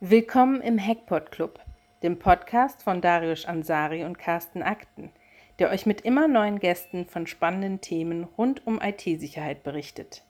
[0.00, 1.58] Willkommen im Hackpot Club,
[2.04, 5.10] dem Podcast von Darius Ansari und Carsten Akten,
[5.58, 10.22] der euch mit immer neuen Gästen von spannenden Themen rund um IT-Sicherheit berichtet.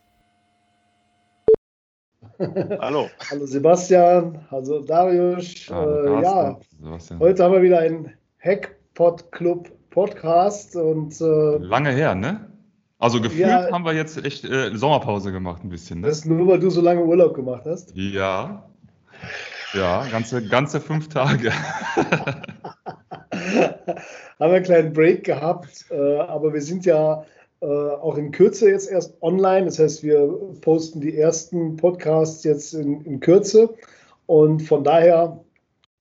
[2.38, 3.10] Hallo.
[3.30, 5.68] Hallo Sebastian, hallo Darius.
[5.68, 7.20] Hallo, äh, ja, Sebastian.
[7.20, 12.50] heute haben wir wieder einen Hackpot Club Podcast und äh, lange her, ne?
[12.98, 16.00] Also gefühlt ja, haben wir jetzt echt äh, Sommerpause gemacht ein bisschen.
[16.00, 16.06] Ne?
[16.06, 17.92] Das ist nur, weil du so lange Urlaub gemacht hast.
[17.94, 18.64] Ja.
[19.74, 21.52] Ja, ganze, ganze fünf Tage.
[23.30, 27.24] haben wir einen kleinen Break gehabt, äh, aber wir sind ja
[27.60, 29.66] äh, auch in Kürze jetzt erst online.
[29.66, 30.26] Das heißt, wir
[30.62, 33.74] posten die ersten Podcasts jetzt in, in Kürze.
[34.26, 35.44] Und von daher,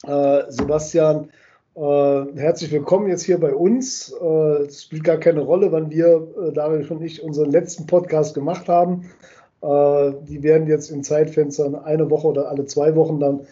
[0.04, 1.30] äh, Sebastian,
[1.76, 4.16] äh, herzlich willkommen jetzt hier bei uns.
[4.22, 8.34] Äh, es spielt gar keine Rolle, wann wir, äh, David und ich, unseren letzten Podcast
[8.34, 9.12] gemacht haben.
[9.62, 13.48] Äh, die werden jetzt in Zeitfenstern eine Woche oder alle zwei Wochen dann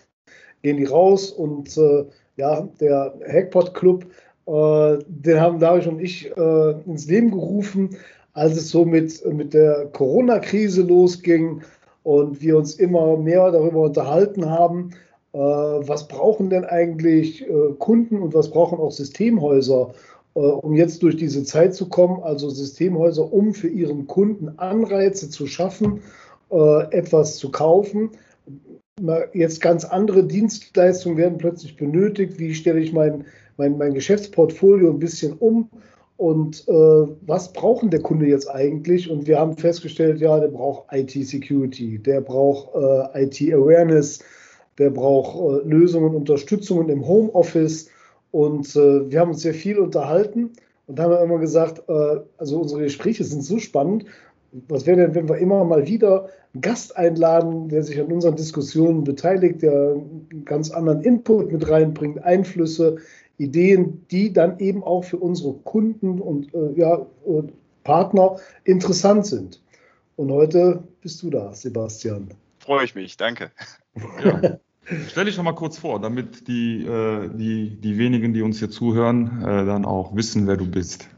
[0.66, 1.32] gehen die raus.
[1.32, 4.06] Und äh, ja, der Hackpot Club,
[4.48, 7.96] äh, den haben David und ich ins Leben gerufen,
[8.34, 11.62] als es so mit, mit der Corona-Krise losging
[12.04, 14.92] und wir uns immer mehr darüber unterhalten haben
[15.36, 19.92] äh, was brauchen denn eigentlich äh, Kunden und was brauchen auch Systemhäuser,
[20.34, 25.30] äh, um jetzt durch diese Zeit zu kommen, also Systemhäuser, um für ihren Kunden Anreize
[25.30, 26.02] zu schaffen,
[26.92, 28.12] etwas zu kaufen.
[29.34, 32.40] Jetzt ganz andere Dienstleistungen werden plötzlich benötigt.
[32.40, 33.26] Wie stelle ich mein,
[33.58, 35.70] mein, mein Geschäftsportfolio ein bisschen um?
[36.16, 39.10] Und äh, was brauchen der Kunde jetzt eigentlich?
[39.10, 44.20] Und wir haben festgestellt, ja, der braucht IT-Security, der braucht äh, IT-Awareness,
[44.78, 47.90] der braucht äh, Lösungen, Unterstützungen im Homeoffice.
[48.32, 50.52] Und äh, wir haben uns sehr viel unterhalten
[50.88, 54.06] und haben immer gesagt, äh, also unsere Gespräche sind so spannend.
[54.68, 58.36] Was wäre denn, wenn wir immer mal wieder einen Gast einladen, der sich an unseren
[58.36, 62.98] Diskussionen beteiligt, der einen ganz anderen Input mit reinbringt, Einflüsse,
[63.38, 67.52] Ideen, die dann eben auch für unsere Kunden und äh, ja, und
[67.84, 69.62] Partner interessant sind.
[70.16, 72.30] Und heute bist du da, Sebastian.
[72.60, 73.52] Freue ich mich, danke.
[74.24, 74.60] Ja.
[75.08, 78.70] Stell dich doch mal kurz vor, damit die, äh, die, die wenigen, die uns hier
[78.70, 81.10] zuhören, äh, dann auch wissen, wer du bist.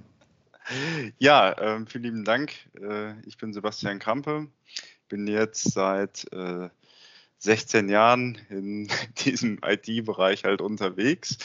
[1.18, 2.54] Ja, äh, vielen lieben Dank.
[2.82, 4.48] Äh, ich bin Sebastian Krampe,
[5.08, 6.28] bin jetzt seit
[7.40, 8.90] 16 äh, Jahren in
[9.26, 11.38] diesem IT-Bereich halt unterwegs.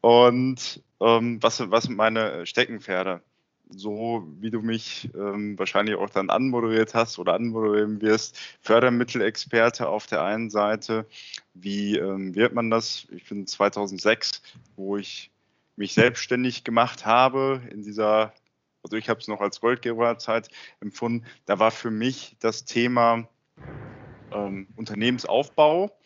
[0.00, 3.22] Und ähm, was, was meine Steckenpferde?
[3.72, 10.06] so wie du mich ähm, wahrscheinlich auch dann anmoderiert hast oder anmoderieren wirst, Fördermittelexperte auf
[10.06, 11.06] der einen Seite.
[11.54, 13.06] Wie ähm, wird man das?
[13.10, 14.42] Ich bin 2006,
[14.76, 15.30] wo ich
[15.76, 18.32] mich selbstständig gemacht habe in dieser,
[18.82, 20.48] also ich habe es noch als Goldgeberzeit
[20.80, 21.26] empfunden.
[21.46, 23.28] Da war für mich das Thema
[24.32, 25.96] ähm, Unternehmensaufbau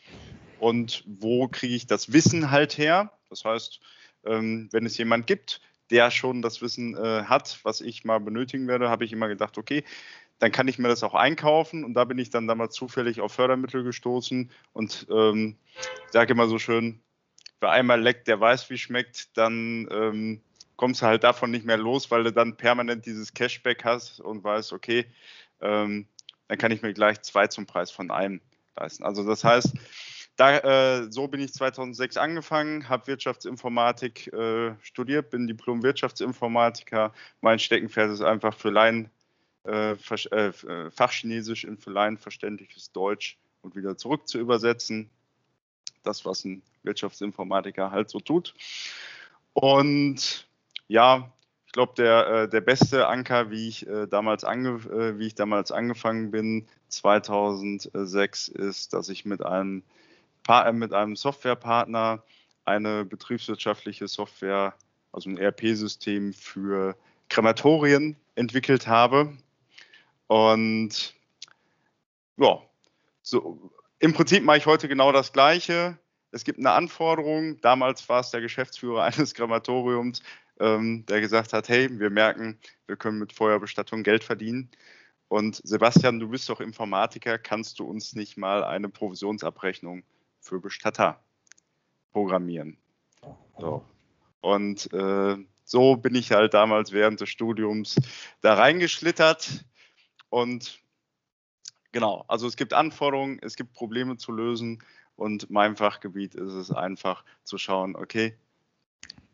[0.58, 3.12] und wo kriege ich das Wissen halt her?
[3.28, 3.80] Das heißt,
[4.24, 8.66] ähm, wenn es jemand gibt, der schon das Wissen äh, hat, was ich mal benötigen
[8.68, 9.84] werde, habe ich immer gedacht, okay,
[10.38, 11.84] dann kann ich mir das auch einkaufen.
[11.84, 15.56] Und da bin ich dann damals zufällig auf Fördermittel gestoßen und ähm,
[16.10, 17.00] sage immer so schön,
[17.60, 20.42] wer einmal leckt, der weiß, wie schmeckt, dann ähm,
[20.76, 24.42] kommst du halt davon nicht mehr los, weil du dann permanent dieses Cashback hast und
[24.44, 25.06] weißt, okay,
[25.60, 26.06] ähm,
[26.48, 28.40] dann kann ich mir gleich zwei zum Preis von einem
[28.76, 29.04] leisten.
[29.04, 29.74] Also das heißt,
[30.36, 37.12] da, äh, so bin ich 2006 angefangen, habe Wirtschaftsinformatik äh, studiert, bin Diplom-Wirtschaftsinformatiker.
[37.41, 39.10] Mein Steckenpferd ist einfach für Laien,
[39.64, 45.08] äh, äh, äh, Fachchinesisch in für Laien verständliches Deutsch und wieder zurück zu übersetzen.
[46.02, 48.54] Das, was ein Wirtschaftsinformatiker halt so tut.
[49.52, 50.46] Und
[50.89, 51.33] ja,
[51.67, 56.31] ich glaube, der, äh, der beste Anker, wie ich, damals ange, wie ich damals angefangen
[56.31, 59.83] bin, 2006, ist, dass ich mit einem
[60.49, 62.22] äh, mit einem Softwarepartner
[62.65, 64.75] eine betriebswirtschaftliche Software,
[65.12, 66.97] also ein ERP-System für
[67.28, 69.37] Krematorien entwickelt habe.
[70.27, 71.15] Und
[72.37, 72.60] ja,
[73.22, 75.98] so im Prinzip mache ich heute genau das Gleiche.
[76.30, 77.60] Es gibt eine Anforderung.
[77.60, 80.22] Damals war es der Geschäftsführer eines Krematoriums,
[80.60, 84.71] ähm, der gesagt hat: Hey, wir merken, wir können mit Feuerbestattung Geld verdienen.
[85.28, 90.04] Und Sebastian, du bist doch Informatiker, kannst du uns nicht mal eine Provisionsabrechnung
[90.41, 91.24] für Bestatter
[92.12, 92.77] programmieren.
[93.59, 93.84] So.
[94.41, 97.97] Und äh, so bin ich halt damals während des Studiums
[98.42, 99.65] da reingeschlittert.
[100.28, 100.80] Und
[101.92, 104.83] genau, also es gibt Anforderungen, es gibt Probleme zu lösen.
[105.16, 108.36] Und mein Fachgebiet ist es einfach zu schauen, okay,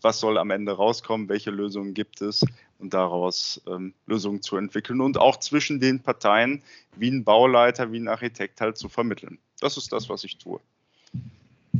[0.02, 2.44] was soll am Ende rauskommen, welche Lösungen gibt es
[2.78, 6.62] und daraus ähm, Lösungen zu entwickeln und auch zwischen den Parteien
[6.96, 9.38] wie ein Bauleiter, wie ein Architekt halt zu vermitteln.
[9.61, 10.61] Das ist das, was ich tue.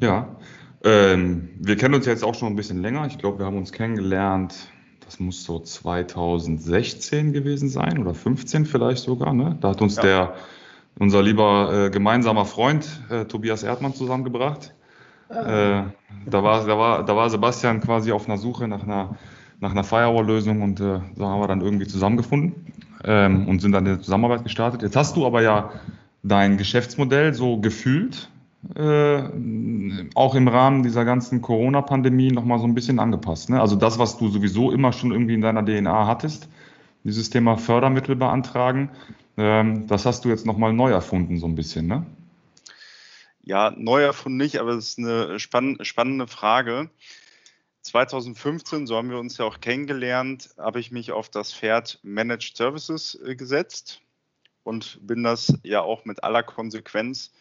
[0.01, 0.37] Ja,
[0.85, 3.07] ähm, wir kennen uns jetzt auch schon ein bisschen länger.
[3.07, 4.55] Ich glaube, wir haben uns kennengelernt,
[5.05, 9.35] das muss so 2016 gewesen sein oder 15 vielleicht sogar.
[9.35, 9.59] Ne?
[9.61, 10.03] Da hat uns ja.
[10.03, 10.35] der,
[10.99, 14.75] unser lieber äh, gemeinsamer Freund äh, Tobias Erdmann zusammengebracht.
[15.31, 15.85] Äh,
[16.27, 19.17] da, war, da, war, da war Sebastian quasi auf einer Suche nach einer,
[19.61, 22.55] nach einer Firewall-Lösung und äh, da haben wir dann irgendwie zusammengefunden
[23.05, 24.83] ähm, und sind dann in der Zusammenarbeit gestartet.
[24.83, 25.71] Jetzt hast du aber ja
[26.23, 28.29] dein Geschäftsmodell so gefühlt
[28.77, 29.23] äh,
[30.15, 33.49] auch im Rahmen dieser ganzen Corona-Pandemie nochmal so ein bisschen angepasst.
[33.51, 33.61] Ne?
[33.61, 36.49] Also das, was du sowieso immer schon irgendwie in deiner DNA hattest,
[37.05, 38.91] dieses Thema Fördermittel beantragen,
[39.39, 42.05] ähm, das hast du jetzt nochmal neu erfunden, so ein bisschen, ne?
[43.43, 46.91] Ja, neu erfunden nicht, aber es ist eine spann spannende Frage.
[47.83, 52.57] 2015, so haben wir uns ja auch kennengelernt, habe ich mich auf das Pferd Managed
[52.57, 54.03] Services äh, gesetzt
[54.65, 57.33] und bin das ja auch mit aller Konsequenz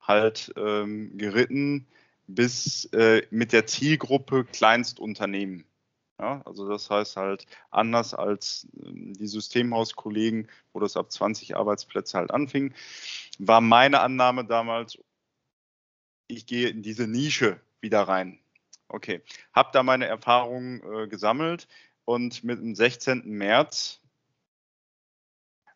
[0.00, 1.86] halt ähm, geritten
[2.26, 5.64] bis äh, mit der Zielgruppe Kleinstunternehmen.
[6.20, 12.18] Ja, also das heißt halt anders als ähm, die Systemhauskollegen, wo das ab 20 Arbeitsplätze
[12.18, 12.74] halt anfing,
[13.38, 14.98] war meine Annahme damals,
[16.28, 18.38] ich gehe in diese Nische wieder rein.
[18.88, 19.22] Okay,
[19.52, 21.68] habe da meine Erfahrungen äh, gesammelt
[22.04, 23.22] und mit dem 16.
[23.26, 24.00] März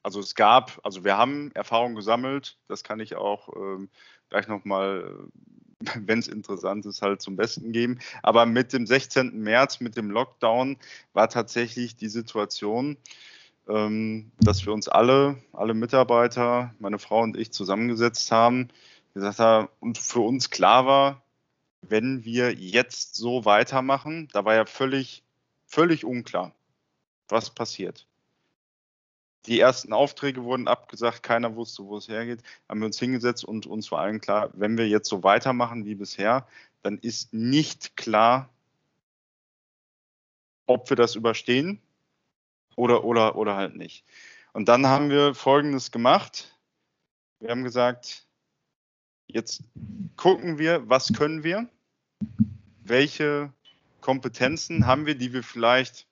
[0.02, 3.88] also es gab, also wir haben Erfahrungen gesammelt, das kann ich auch ähm,
[4.28, 5.28] gleich nochmal,
[5.94, 8.00] wenn es interessant ist, halt zum Besten geben.
[8.22, 9.38] Aber mit dem 16.
[9.38, 10.76] März, mit dem Lockdown,
[11.12, 12.96] war tatsächlich die Situation,
[13.68, 18.68] ähm, dass wir uns alle, alle Mitarbeiter, meine Frau und ich zusammengesetzt haben,
[19.14, 21.22] gesagt haben, und für uns klar war,
[21.82, 25.22] wenn wir jetzt so weitermachen, da war ja völlig,
[25.66, 26.54] völlig unklar,
[27.28, 28.06] was passiert.
[29.46, 32.42] Die ersten Aufträge wurden abgesagt, keiner wusste, wo es hergeht.
[32.68, 35.96] Haben wir uns hingesetzt und uns vor allem klar, wenn wir jetzt so weitermachen wie
[35.96, 36.46] bisher,
[36.82, 38.48] dann ist nicht klar,
[40.66, 41.82] ob wir das überstehen
[42.76, 44.04] oder, oder, oder halt nicht.
[44.52, 46.56] Und dann haben wir Folgendes gemacht.
[47.40, 48.26] Wir haben gesagt,
[49.32, 49.62] jetzt
[50.16, 51.68] gucken wir, was können wir,
[52.84, 53.52] welche
[54.00, 56.06] Kompetenzen haben wir, die wir vielleicht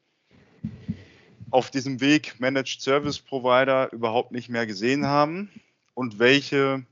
[1.51, 5.51] auf diesem Weg Managed Service Provider überhaupt nicht mehr gesehen haben
[5.95, 6.85] und welche,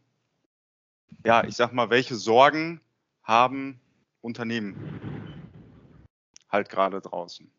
[1.25, 2.81] ja, ich sag mal, welche Sorgen
[3.23, 3.81] haben
[4.21, 4.77] Unternehmen
[6.51, 7.51] halt gerade draußen.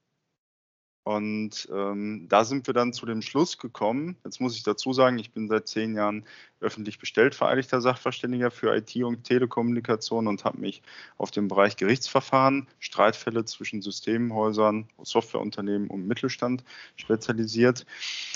[1.10, 4.16] Und ähm, da sind wir dann zu dem Schluss gekommen.
[4.24, 6.24] Jetzt muss ich dazu sagen, ich bin seit zehn Jahren
[6.60, 10.84] öffentlich bestellt vereidigter Sachverständiger für IT und Telekommunikation und habe mich
[11.18, 16.64] auf den Bereich Gerichtsverfahren, Streitfälle zwischen Systemhäusern, Softwareunternehmen und Mittelstand
[16.96, 17.88] spezialisiert.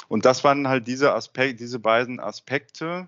[0.08, 3.08] Und das waren halt diese Aspekte, diese beiden Aspekte,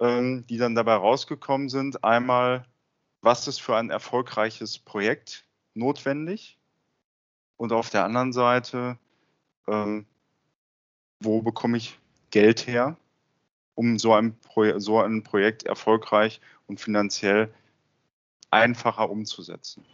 [0.00, 2.04] ähm, die dann dabei rausgekommen sind.
[2.04, 2.66] Einmal,
[3.22, 6.58] was ist für ein erfolgreiches Projekt notwendig?
[7.56, 8.98] Und auf der anderen Seite,
[9.66, 10.06] ähm,
[11.20, 11.98] wo bekomme ich
[12.30, 12.96] Geld her,
[13.74, 17.52] um so ein, Pro so ein Projekt erfolgreich und finanziell
[18.50, 19.84] einfacher umzusetzen.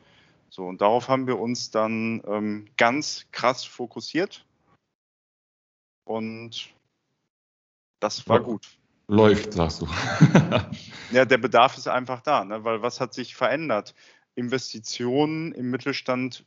[0.50, 4.44] So, und darauf haben wir uns dann ähm, ganz krass fokussiert.
[6.04, 6.74] Und
[8.00, 8.78] das war gut.
[9.06, 9.86] Läuft, sagst du.
[11.12, 12.64] ja, der Bedarf ist einfach da, ne?
[12.64, 13.94] weil was hat sich verändert?
[14.34, 16.44] Investitionen im Mittelstand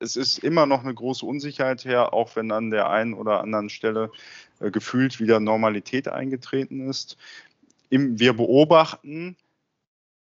[0.00, 3.68] es ist immer noch eine große Unsicherheit her, auch wenn an der einen oder anderen
[3.68, 4.10] Stelle
[4.60, 7.16] äh, gefühlt wieder Normalität eingetreten ist.
[7.90, 9.36] Im, wir beobachten,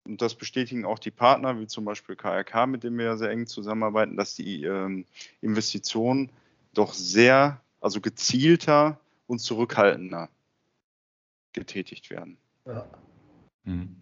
[0.08, 3.30] und das bestätigen auch die Partner, wie zum Beispiel KRK, mit dem wir ja sehr
[3.30, 5.06] eng zusammenarbeiten, dass die ähm,
[5.42, 6.32] Investitionen
[6.74, 10.30] doch sehr, also gezielter und zurückhaltender
[11.54, 12.38] getätigt werden.
[12.66, 12.88] Ja.
[13.64, 14.01] Mhm.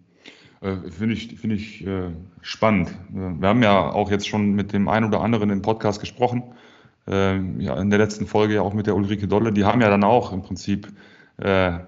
[0.61, 2.09] Äh, Finde ich, find ich äh,
[2.41, 2.89] spannend.
[3.11, 6.43] Äh, wir haben ja auch jetzt schon mit dem einen oder anderen im Podcast gesprochen.
[7.07, 9.53] Äh, ja, in der letzten Folge ja auch mit der Ulrike Dolle.
[9.53, 10.91] Die haben ja dann auch im Prinzip
[11.37, 11.79] äh,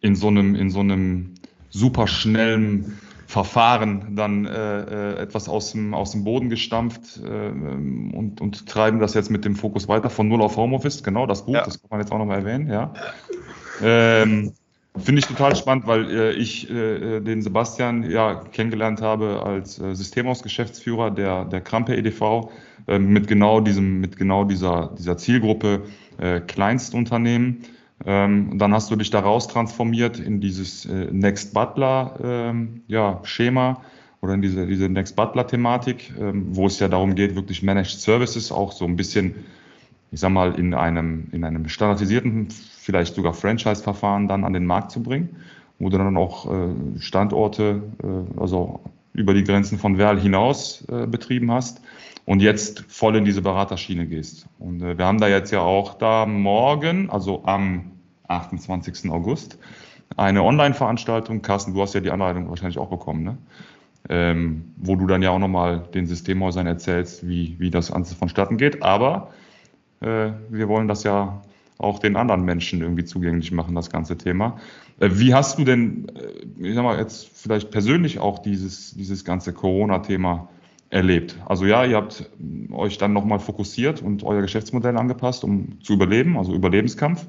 [0.00, 1.34] in so einem, in so einem
[1.70, 9.00] super schnellen Verfahren dann äh, etwas aus dem, aus dem Boden gestampft und, und treiben
[9.00, 11.02] das jetzt mit dem Fokus weiter von Null auf Homeoffice.
[11.02, 11.64] Genau, das Buch, ja.
[11.64, 12.94] das kann man jetzt auch nochmal erwähnen, ja.
[13.82, 14.54] Ähm,
[15.02, 19.94] Finde ich total spannend, weil äh, ich äh, den Sebastian ja kennengelernt habe als äh,
[19.94, 22.50] Systemhausgeschäftsführer der, der Krampe EDV
[22.86, 25.82] äh, mit genau diesem, mit genau dieser, dieser Zielgruppe
[26.18, 27.58] äh, Kleinstunternehmen.
[28.06, 33.20] Ähm, und dann hast du dich daraus transformiert in dieses äh, Next Butler ähm, ja,
[33.24, 33.82] Schema
[34.20, 38.00] oder in diese, diese Next Butler Thematik, ähm, wo es ja darum geht, wirklich Managed
[38.00, 39.34] Services auch so ein bisschen
[40.10, 42.48] ich sag mal, in einem, in einem standardisierten,
[42.88, 45.36] vielleicht sogar Franchise-Verfahren dann an den Markt zu bringen,
[45.78, 48.80] wo du dann auch äh, Standorte, äh, also
[49.12, 51.82] über die Grenzen von Werl hinaus äh, betrieben hast
[52.24, 54.46] und jetzt voll in diese Beraterschiene gehst.
[54.58, 57.92] Und wir haben da jetzt ja auch da morgen, also am
[58.28, 59.10] 28.
[59.10, 59.58] August,
[60.16, 61.42] eine Online-Veranstaltung.
[61.42, 63.36] Carsten, du hast ja die Anleitung wahrscheinlich auch bekommen, ne?
[64.08, 68.56] Ähm, wo du dann ja auch nochmal den Systemhäusern erzählst, wie, wie das Ganze vonstatten
[68.56, 68.82] geht.
[68.82, 69.28] Aber
[70.00, 71.42] äh, wir wollen das ja
[71.78, 74.58] auch den anderen Menschen irgendwie zugänglich machen, das ganze Thema.
[75.00, 79.24] Äh, wie hast du denn, äh, ich sag mal, jetzt vielleicht persönlich auch dieses, dieses
[79.24, 80.48] ganze Corona-Thema
[80.90, 81.36] erlebt?
[81.46, 82.30] Also ja, ihr habt
[82.72, 87.26] euch dann nochmal fokussiert und euer Geschäftsmodell angepasst, um zu überleben, also Überlebenskampf.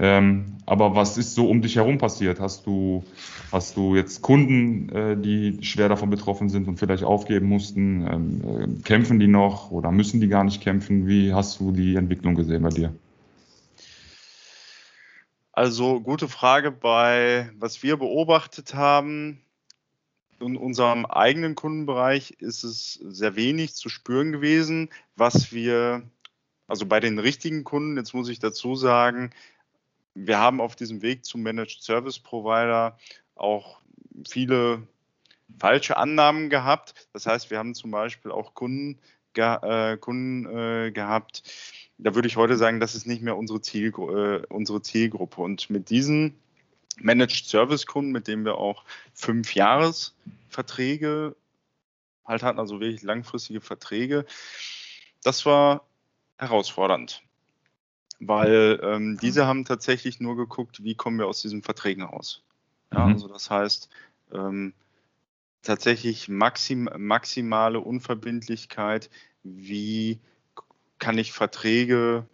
[0.00, 2.38] Ähm, aber was ist so um dich herum passiert?
[2.40, 3.02] Hast du,
[3.50, 8.06] hast du jetzt Kunden, äh, die schwer davon betroffen sind und vielleicht aufgeben mussten?
[8.06, 11.08] Ähm, äh, kämpfen die noch oder müssen die gar nicht kämpfen?
[11.08, 12.92] Wie hast du die Entwicklung gesehen bei dir?
[15.58, 19.42] Also gute Frage bei, was wir beobachtet haben.
[20.38, 24.88] In unserem eigenen Kundenbereich ist es sehr wenig zu spüren gewesen.
[25.16, 26.08] Was wir,
[26.68, 29.30] also bei den richtigen Kunden, jetzt muss ich dazu sagen,
[30.14, 32.96] wir haben auf diesem Weg zum Managed Service Provider
[33.34, 33.80] auch
[34.28, 34.86] viele
[35.58, 37.08] falsche Annahmen gehabt.
[37.12, 39.00] Das heißt, wir haben zum Beispiel auch Kunden,
[39.34, 41.42] äh, Kunden äh, gehabt,
[41.98, 45.40] da würde ich heute sagen, das ist nicht mehr unsere, Ziel, äh, unsere Zielgruppe.
[45.40, 46.38] Und mit diesen
[47.00, 51.36] Managed Service Kunden, mit denen wir auch fünf Jahresverträge
[52.24, 54.26] halt hatten, also wirklich langfristige Verträge,
[55.22, 55.86] das war
[56.38, 57.22] herausfordernd
[58.20, 62.42] weil ähm, diese haben tatsächlich nur geguckt, wie kommen wir aus diesen Verträgen raus.
[62.92, 63.12] Ja, mhm.
[63.14, 63.88] Also das heißt,
[64.32, 64.74] ähm,
[65.62, 69.10] tatsächlich maxim, maximale Unverbindlichkeit,
[69.42, 70.18] wie
[70.98, 72.26] kann ich Verträge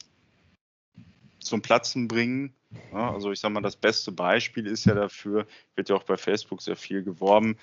[1.39, 2.55] zum Platzen bringen.
[2.93, 6.17] Ja, also ich sage mal, das beste Beispiel ist ja dafür, wird ja auch bei
[6.17, 7.57] Facebook sehr viel geworben.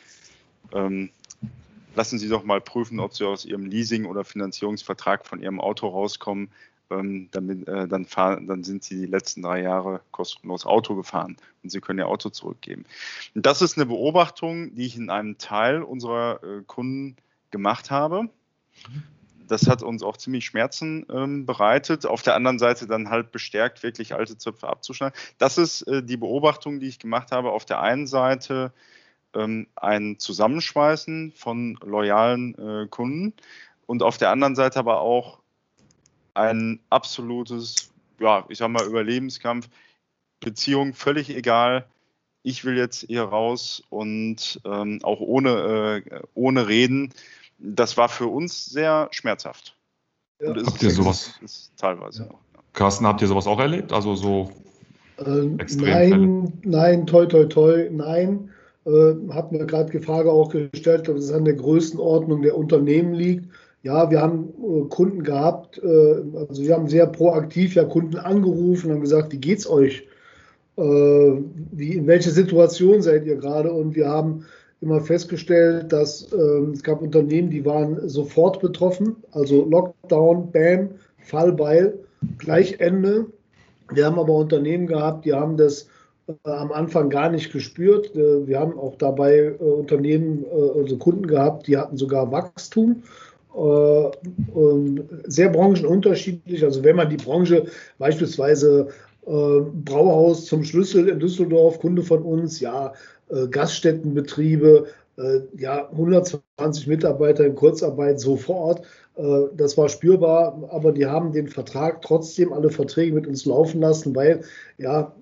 [0.72, 1.10] Ähm,
[1.96, 5.88] lassen Sie doch mal prüfen, ob Sie aus Ihrem Leasing- oder Finanzierungsvertrag von Ihrem Auto
[5.88, 6.50] rauskommen
[6.92, 11.38] ähm, damit, äh, dann, fahren, dann sind sie die letzten drei Jahre kostenlos Auto gefahren
[11.64, 12.86] und sie können ihr Auto zurückgeben.
[13.34, 17.16] Und das ist eine Beobachtung, die ich in einem Teil unserer äh, Kunden
[17.50, 18.30] gemacht habe.
[19.52, 22.06] Das hat uns auch ziemlich Schmerzen ähm, bereitet.
[22.06, 25.14] Auf der anderen Seite dann halt bestärkt, wirklich alte Zöpfe abzuschneiden.
[25.38, 27.52] Das ist äh, die Beobachtung, die ich gemacht habe.
[27.52, 28.72] Auf der einen Seite
[29.36, 33.34] ähm, ein Zusammenschweißen von loyalen äh, Kunden
[33.88, 35.40] und auf der anderen Seite aber auch
[36.34, 39.68] ein absolutes, ja, ich sag mal, Überlebenskampf.
[40.40, 41.88] Beziehung völlig egal.
[42.42, 47.14] Ich will jetzt hier raus und ähm, auch ohne, äh, ohne Reden.
[47.64, 49.78] Das war für uns sehr schmerzhaft.
[50.42, 50.56] Ja.
[50.56, 51.40] habt ihr sowas?
[51.78, 52.30] Teilweise ja.
[52.74, 53.94] Carsten, habt ihr sowas auch erlebt?
[53.94, 54.52] Also so
[55.26, 58.50] ähm, Nein, nein, toi, toi, toi, nein.
[58.86, 63.14] Äh, hat mir gerade die Frage auch gestellt, ob es an der Größenordnung der Unternehmen
[63.14, 63.46] liegt.
[63.84, 66.16] Ja, wir haben äh, Kunden gehabt, äh,
[66.50, 70.08] also wir haben sehr proaktiv ja Kunden angerufen und haben gesagt, wie geht's euch?
[70.78, 73.72] Äh, wie, in welcher Situation seid ihr gerade?
[73.72, 74.46] Und wir haben
[74.82, 82.00] immer festgestellt, dass ähm, es gab Unternehmen, die waren sofort betroffen, also Lockdown, Bam, Fallbeil,
[82.38, 83.28] gleich Ende.
[83.94, 85.88] Wir haben aber Unternehmen gehabt, die haben das
[86.28, 88.16] äh, am Anfang gar nicht gespürt.
[88.16, 90.46] Äh, wir haben auch dabei äh, Unternehmen,
[90.76, 93.04] also Kunden gehabt, die hatten sogar Wachstum
[93.56, 94.10] äh,
[95.26, 96.64] sehr branchenunterschiedlich.
[96.64, 97.66] Also wenn man die Branche
[98.00, 98.88] beispielsweise
[99.26, 103.21] äh, Brauhaus zum Schlüssel in Düsseldorf, Kunde von uns, ja, äh,
[103.52, 104.88] Gaststättenbetriebe,
[105.58, 108.82] ja, 120 Mitarbeiter in Kurzarbeit sofort.
[109.56, 114.16] Das war spürbar, aber die haben den Vertrag trotzdem alle Verträge mit uns laufen lassen,
[114.16, 114.42] weil
[114.78, 115.14] ja,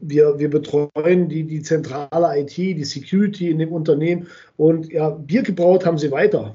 [0.00, 5.42] wir, wir betreuen die, die zentrale IT, die Security in dem Unternehmen und ja, Bier
[5.42, 6.54] gebraut haben sie weiter.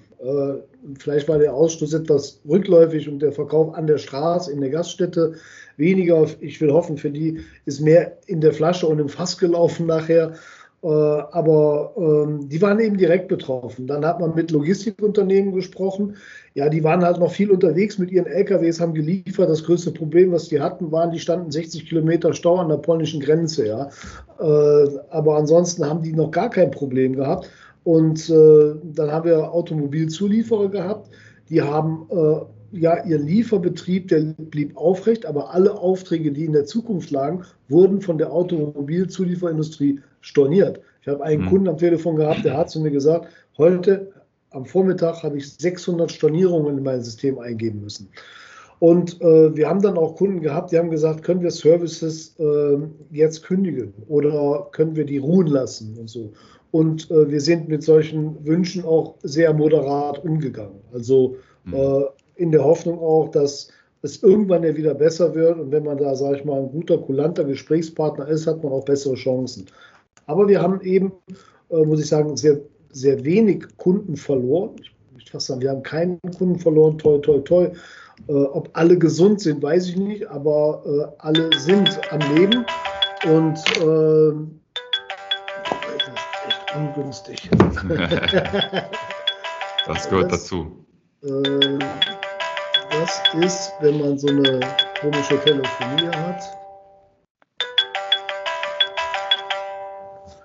[1.00, 5.34] Vielleicht war der Ausstoß etwas rückläufig und der Verkauf an der Straße, in der Gaststätte
[5.78, 6.28] weniger.
[6.40, 10.34] Ich will hoffen, für die ist mehr in der Flasche und im Fass gelaufen nachher.
[10.84, 13.88] Äh, aber ähm, die waren eben direkt betroffen.
[13.88, 16.18] Dann hat man mit Logistikunternehmen gesprochen.
[16.56, 19.50] Ja, die waren halt noch viel unterwegs mit ihren LKWs, haben geliefert.
[19.50, 23.22] Das größte Problem, was die hatten, waren, die standen 60 Kilometer Stau an der polnischen
[23.22, 23.66] Grenze.
[23.66, 23.90] Ja.
[24.40, 27.50] Äh, aber ansonsten haben die noch gar kein Problem gehabt.
[27.86, 31.10] Und äh, dann haben wir Automobilzulieferer gehabt,
[31.50, 36.66] die haben äh, ja ihr Lieferbetrieb, der blieb aufrecht, aber alle Aufträge, die in der
[36.66, 40.80] Zukunft lagen, wurden von der Automobilzulieferindustrie storniert.
[41.02, 41.50] Ich habe einen mhm.
[41.50, 43.28] Kunden am Telefon gehabt, der hat zu mir gesagt,
[43.58, 44.12] heute
[44.50, 48.10] am Vormittag habe ich 600 Stornierungen in mein System eingeben müssen.
[48.80, 52.78] Und äh, wir haben dann auch Kunden gehabt, die haben gesagt, können wir Services äh,
[53.12, 56.34] jetzt kündigen oder können wir die ruhen lassen und so.
[56.72, 60.82] Und äh, wir sind mit solchen Wünschen auch sehr moderat umgegangen.
[60.94, 62.08] Also mhm.
[62.36, 63.70] in der Hoffnung auch, dass
[64.04, 65.58] es irgendwann ja wieder besser wird.
[65.58, 68.86] Und wenn man da, sage ich mal, ein guter, kulanter Gesprächspartner ist, hat man auch
[68.86, 69.66] bessere Chancen.
[70.26, 71.12] Aber wir haben eben,
[71.70, 72.60] äh, muss ich sagen, sehr,
[72.92, 74.76] sehr wenig Kunden verloren.
[74.82, 77.72] Ich möchte fast sagen, wir haben keinen Kunden verloren, toi, toi, toi.
[78.28, 82.66] Äh, ob alle gesund sind, weiß ich nicht, aber äh, alle sind am Leben.
[83.26, 84.34] Und äh,
[85.98, 86.18] das ist
[86.48, 87.50] echt ungünstig.
[89.88, 90.86] das gehört das, dazu.
[91.24, 91.80] Äh,
[92.92, 94.62] das ist, wenn man so eine
[95.02, 96.63] komische Telefonie hat.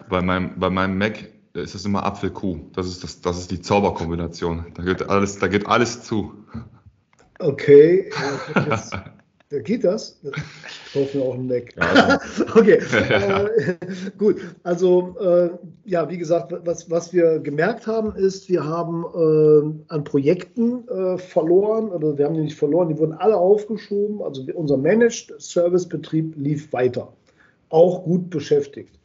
[0.09, 2.59] Bei meinem, bei meinem Mac ist es immer Apfelkuh.
[2.75, 4.67] Das ist, das, das ist die Zauberkombination.
[4.75, 6.33] Da geht alles, da geht alles zu.
[7.39, 8.11] Okay.
[9.51, 10.21] Ja, geht das?
[10.23, 11.75] Ich kaufe mir auch einen Mac.
[11.75, 12.45] Ja, also.
[12.55, 13.77] okay, äh,
[14.19, 14.43] gut.
[14.63, 15.49] Also, äh,
[15.87, 21.17] ja, wie gesagt, was, was wir gemerkt haben, ist, wir haben äh, an Projekten äh,
[21.17, 24.21] verloren, oder wir haben die nicht verloren, die wurden alle aufgeschoben.
[24.21, 27.11] Also, unser Managed Service Betrieb lief weiter,
[27.71, 28.98] auch gut beschäftigt.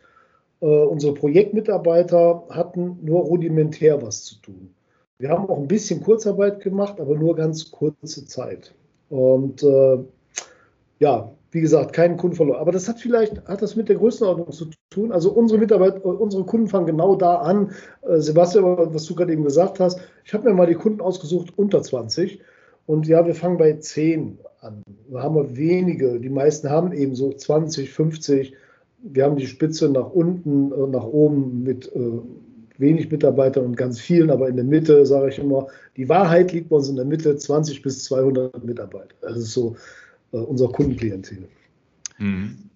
[0.64, 4.74] Äh, unsere Projektmitarbeiter hatten nur rudimentär was zu tun.
[5.20, 8.74] Wir haben auch ein bisschen Kurzarbeit gemacht, aber nur ganz kurze Zeit.
[9.10, 9.98] Und äh,
[11.00, 12.62] ja, wie gesagt, keinen Kunden verloren.
[12.62, 15.12] Aber das hat vielleicht, hat das mit der Größenordnung zu tun.
[15.12, 17.72] Also unsere Mitarbeiter, unsere Kunden fangen genau da an.
[18.02, 21.58] Äh, Sebastian, was du gerade eben gesagt hast, ich habe mir mal die Kunden ausgesucht
[21.58, 22.40] unter 20.
[22.86, 24.82] Und ja, wir fangen bei 10 an.
[25.12, 26.22] Da haben wir wenige.
[26.22, 28.56] Die meisten haben eben so 20, 50.
[29.04, 32.20] Wir haben die Spitze nach unten, äh, nach oben mit äh,
[32.78, 35.68] wenig Mitarbeitern und ganz vielen, aber in der Mitte, sage ich immer,
[35.98, 39.16] die Wahrheit liegt bei uns in der Mitte, 20 bis 200 Mitarbeiter.
[39.22, 39.76] Das ist so
[40.32, 41.50] äh, unser Kundenklientel.
[42.18, 42.70] Mhm.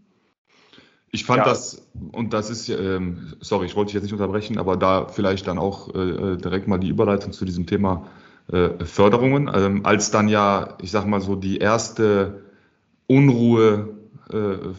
[1.11, 1.45] Ich fand ja.
[1.45, 5.47] das, und das ist, ähm, sorry, ich wollte dich jetzt nicht unterbrechen, aber da vielleicht
[5.47, 8.07] dann auch äh, direkt mal die Überleitung zu diesem Thema
[8.51, 9.49] äh, Förderungen.
[9.53, 12.43] Ähm, als dann ja, ich sag mal so, die erste
[13.07, 13.96] Unruhe
[14.31, 14.73] äh,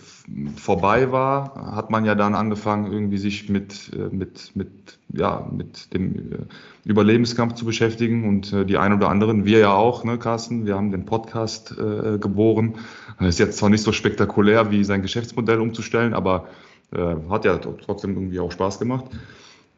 [0.57, 5.93] vorbei war, hat man ja dann angefangen, irgendwie sich mit, äh, mit, mit, ja, mit
[5.95, 6.39] dem äh,
[6.85, 8.29] Überlebenskampf zu beschäftigen.
[8.29, 11.75] Und äh, die ein oder anderen, wir ja auch, ne, Carsten, wir haben den Podcast
[11.79, 12.75] äh, geboren.
[13.21, 16.49] Ist jetzt zwar nicht so spektakulär, wie sein Geschäftsmodell umzustellen, aber
[16.93, 19.07] äh, hat ja trotzdem irgendwie auch Spaß gemacht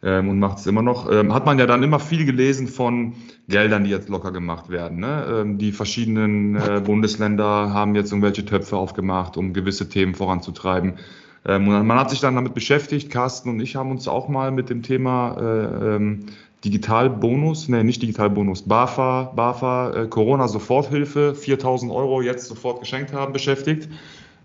[0.03, 1.11] und macht es immer noch.
[1.13, 3.15] Ähm, hat man ja dann immer viel gelesen von
[3.49, 5.01] Geldern, die jetzt locker gemacht werden.
[5.01, 5.27] Ne?
[5.31, 10.95] Ähm, die verschiedenen äh, Bundesländer haben jetzt irgendwelche Töpfe aufgemacht, um gewisse Themen voranzutreiben.
[11.45, 13.11] Ähm, und man hat sich dann damit beschäftigt.
[13.11, 16.27] Carsten und ich haben uns auch mal mit dem Thema äh, ähm,
[16.65, 23.89] Digitalbonus, ne, nicht Digitalbonus, BAFA, BAFA, äh, Corona-Soforthilfe, 4000 Euro jetzt sofort geschenkt haben, beschäftigt.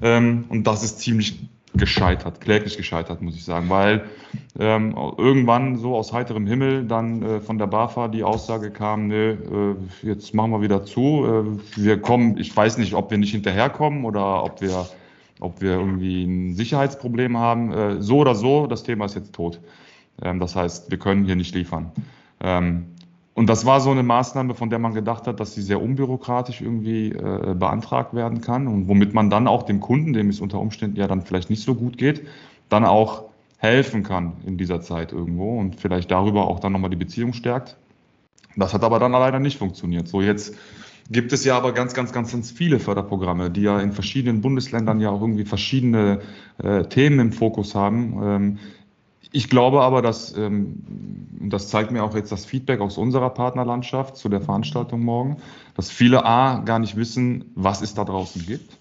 [0.01, 1.39] Ähm, und das ist ziemlich
[1.77, 4.05] gescheitert, kläglich gescheitert, muss ich sagen, weil
[4.59, 9.31] ähm, irgendwann so aus heiterem Himmel dann äh, von der BAFA die Aussage kam, nee,
[9.31, 13.31] äh, jetzt machen wir wieder zu, äh, wir kommen, ich weiß nicht, ob wir nicht
[13.31, 14.87] hinterherkommen oder ob wir,
[15.39, 19.59] ob wir irgendwie ein Sicherheitsproblem haben, äh, so oder so, das Thema ist jetzt tot.
[20.21, 21.91] Ähm, das heißt, wir können hier nicht liefern.
[22.41, 22.87] Ähm,
[23.35, 26.61] und das war so eine Maßnahme, von der man gedacht hat, dass sie sehr unbürokratisch
[26.61, 30.59] irgendwie äh, beantragt werden kann und womit man dann auch dem Kunden, dem es unter
[30.59, 32.25] Umständen ja dann vielleicht nicht so gut geht,
[32.69, 33.25] dann auch
[33.57, 37.75] helfen kann in dieser Zeit irgendwo und vielleicht darüber auch dann nochmal die Beziehung stärkt.
[38.55, 40.07] Das hat aber dann leider nicht funktioniert.
[40.07, 40.55] So jetzt
[41.09, 45.01] gibt es ja aber ganz, ganz, ganz, ganz viele Förderprogramme, die ja in verschiedenen Bundesländern
[45.01, 46.21] ja auch irgendwie verschiedene
[46.63, 48.19] äh, Themen im Fokus haben.
[48.23, 48.59] Ähm,
[49.35, 50.83] ich glaube aber, dass, ähm,
[51.41, 55.37] und das zeigt mir auch jetzt das Feedback aus unserer Partnerlandschaft zu der Veranstaltung morgen,
[55.75, 58.79] dass viele A gar nicht wissen, was es da draußen gibt,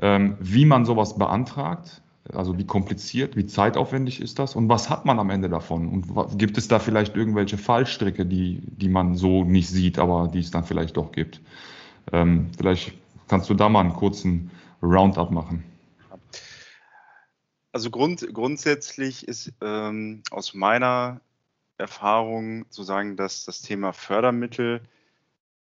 [0.00, 2.00] ähm, wie man sowas beantragt,
[2.32, 5.86] also wie kompliziert, wie zeitaufwendig ist das und was hat man am Ende davon?
[5.88, 10.40] Und gibt es da vielleicht irgendwelche Fallstricke, die, die man so nicht sieht, aber die
[10.40, 11.42] es dann vielleicht doch gibt?
[12.10, 12.94] Ähm, vielleicht
[13.28, 14.50] kannst du da mal einen kurzen
[14.82, 15.64] Roundup machen.
[17.74, 21.20] Also grund, grundsätzlich ist ähm, aus meiner
[21.76, 24.80] Erfahrung zu sagen, dass das Thema Fördermittel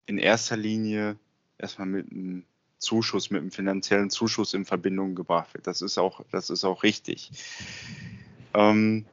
[0.06, 1.18] in erster Linie
[1.58, 2.44] erstmal mit einem
[2.78, 5.66] Zuschuss, mit einem finanziellen Zuschuss in Verbindung gebracht wird.
[5.66, 7.32] Das ist auch, das ist auch richtig.
[8.54, 9.08] Ähm,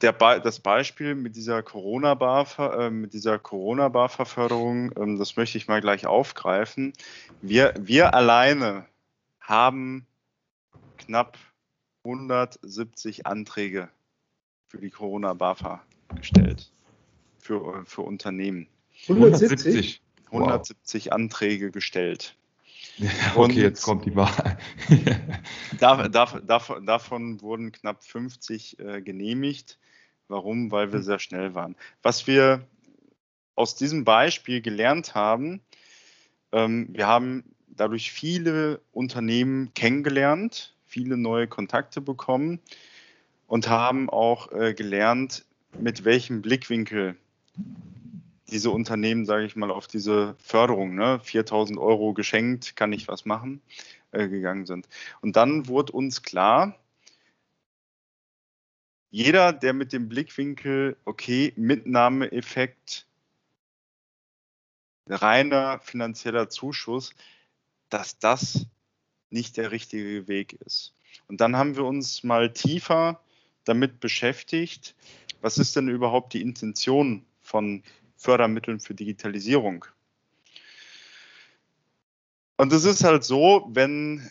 [0.00, 5.82] der, das Beispiel mit dieser Corona-Bar, äh, mit dieser Corona-Bar-Verförderung, ähm, das möchte ich mal
[5.82, 6.94] gleich aufgreifen.
[7.42, 8.86] Wir, wir alleine
[9.42, 10.06] haben
[11.06, 11.38] knapp
[12.04, 13.88] 170 Anträge
[14.66, 15.82] für die Corona-BAFA
[16.16, 16.70] gestellt.
[17.38, 18.68] Für, für Unternehmen.
[19.08, 20.00] 170?
[20.26, 21.12] 170 wow.
[21.12, 22.36] Anträge gestellt.
[22.96, 24.58] Ja, okay, und jetzt kommt die Wahl.
[25.80, 29.78] da, da, davon, davon wurden knapp 50 äh, genehmigt.
[30.28, 30.70] Warum?
[30.70, 31.76] Weil wir sehr schnell waren.
[32.02, 32.66] Was wir
[33.56, 35.60] aus diesem Beispiel gelernt haben,
[36.52, 42.60] ähm, wir haben dadurch viele Unternehmen kennengelernt, viele neue Kontakte bekommen
[43.48, 45.44] und haben auch äh, gelernt,
[45.76, 47.16] mit welchem Blickwinkel
[48.48, 53.24] diese Unternehmen, sage ich mal, auf diese Förderung, ne, 4000 Euro geschenkt, kann ich was
[53.24, 53.60] machen,
[54.12, 54.88] äh, gegangen sind.
[55.20, 56.78] Und dann wurde uns klar,
[59.10, 63.08] jeder, der mit dem Blickwinkel, okay, Mitnahmeeffekt,
[65.08, 67.14] reiner finanzieller Zuschuss,
[67.88, 68.68] dass das
[69.34, 70.94] nicht der richtige Weg ist.
[71.28, 73.20] Und dann haben wir uns mal tiefer
[73.64, 74.94] damit beschäftigt,
[75.42, 77.82] was ist denn überhaupt die Intention von
[78.16, 79.84] Fördermitteln für Digitalisierung?
[82.56, 84.30] Und es ist halt so, wenn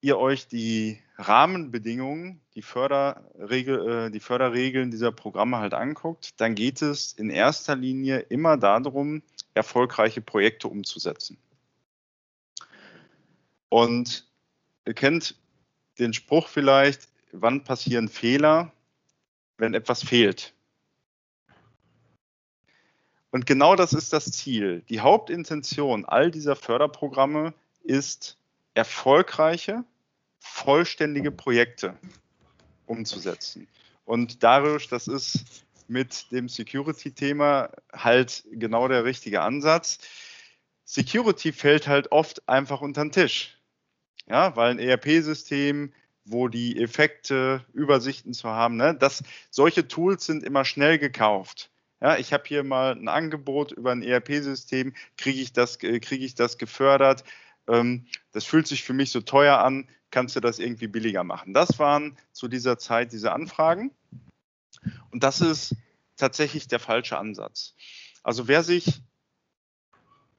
[0.00, 6.82] ihr euch die Rahmenbedingungen, die, Förderregel, äh, die Förderregeln dieser Programme halt anguckt, dann geht
[6.82, 9.22] es in erster Linie immer darum,
[9.54, 11.36] erfolgreiche Projekte umzusetzen.
[13.72, 14.26] Und
[14.84, 15.34] ihr kennt
[15.98, 18.70] den Spruch vielleicht, wann passieren Fehler,
[19.56, 20.52] wenn etwas fehlt.
[23.30, 24.82] Und genau das ist das Ziel.
[24.90, 28.36] Die Hauptintention all dieser Förderprogramme ist,
[28.74, 29.84] erfolgreiche,
[30.38, 31.96] vollständige Projekte
[32.84, 33.66] umzusetzen.
[34.04, 39.98] Und dadurch, das ist mit dem Security-Thema halt genau der richtige Ansatz.
[40.84, 43.56] Security fällt halt oft einfach unter den Tisch.
[44.26, 45.92] Ja, weil ein ERP-System,
[46.24, 51.70] wo die Effekte, Übersichten zu haben, ne, das, solche Tools sind immer schnell gekauft.
[52.00, 56.34] Ja, ich habe hier mal ein Angebot über ein ERP-System, kriege ich, das, krieg ich
[56.34, 57.24] das gefördert.
[57.68, 61.54] Ähm, das fühlt sich für mich so teuer an, kannst du das irgendwie billiger machen?
[61.54, 63.92] Das waren zu dieser Zeit diese Anfragen.
[65.10, 65.76] Und das ist
[66.16, 67.74] tatsächlich der falsche Ansatz.
[68.22, 69.02] Also wer sich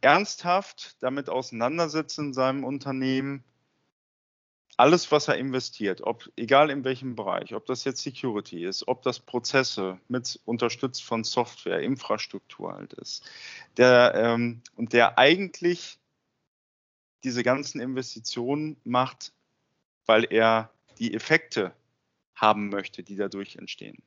[0.02, 3.44] ernsthaft damit auseinandersetzt in seinem Unternehmen,
[4.78, 9.02] alles, was er investiert, ob, egal in welchem Bereich, ob das jetzt Security ist, ob
[9.04, 13.30] das Prozesse mit unterstützt von Software, Infrastruktur halt ist,
[13.78, 16.00] der, ähm, und der eigentlich
[17.24, 19.34] diese ganzen Investitionen macht,
[20.06, 21.74] weil er die Effekte
[22.36, 24.04] haben möchte, die dadurch entstehen.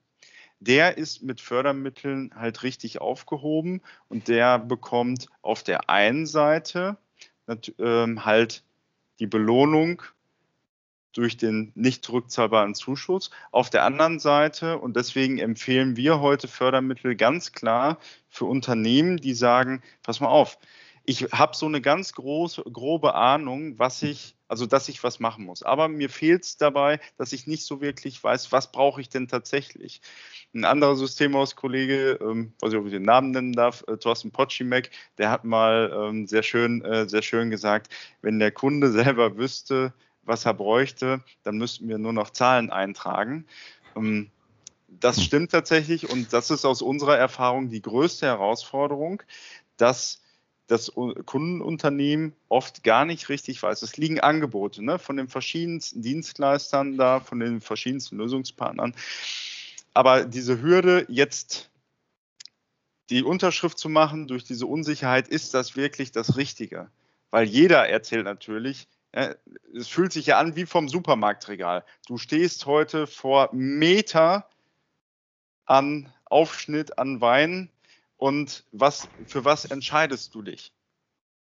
[0.59, 6.97] Der ist mit Fördermitteln halt richtig aufgehoben und der bekommt auf der einen Seite
[7.79, 8.65] ähm, halt
[9.19, 10.03] die Belohnung
[11.17, 13.31] durch den nicht zurückzahlbaren Zuschuss.
[13.51, 17.99] Auf der anderen Seite, und deswegen empfehlen wir heute Fördermittel ganz klar
[18.29, 20.59] für Unternehmen, die sagen, pass mal auf,
[21.07, 25.45] ich habe so eine ganz große, grobe Ahnung, was ich, also dass ich was machen
[25.45, 25.63] muss.
[25.63, 29.29] Aber mir fehlt es dabei, dass ich nicht so wirklich weiß, was brauche ich denn
[29.29, 30.01] tatsächlich.
[30.53, 34.91] Ein anderer Systemhauskollege, ähm, weiß ich, ob ich den Namen nennen darf, äh, Thorsten Potschimek,
[35.17, 37.89] der hat mal ähm, sehr schön, äh, sehr schön gesagt,
[38.21, 39.95] wenn der Kunde selber wüsste,
[40.27, 43.47] was er bräuchte, dann müssten wir nur noch Zahlen eintragen.
[43.97, 44.31] Ähm,
[44.89, 49.23] das stimmt tatsächlich und das ist aus unserer Erfahrung die größte Herausforderung,
[49.77, 50.23] dass
[50.67, 50.93] das
[51.27, 53.83] Kundenunternehmen oft gar nicht richtig weiß.
[53.83, 58.95] Es liegen Angebote ne, von den verschiedensten Dienstleistern da, von den verschiedensten Lösungspartnern.
[59.95, 61.71] Aber diese Hürde, jetzt
[63.11, 66.91] die Unterschrift zu machen durch diese Unsicherheit, ist das wirklich das Richtige?
[67.31, 68.89] Weil jeder erzählt natürlich,
[69.75, 71.85] es fühlt sich ja an wie vom Supermarktregal.
[72.07, 74.49] Du stehst heute vor Meter
[75.65, 77.71] an Aufschnitt an Wein
[78.19, 80.73] und was, für was entscheidest du dich?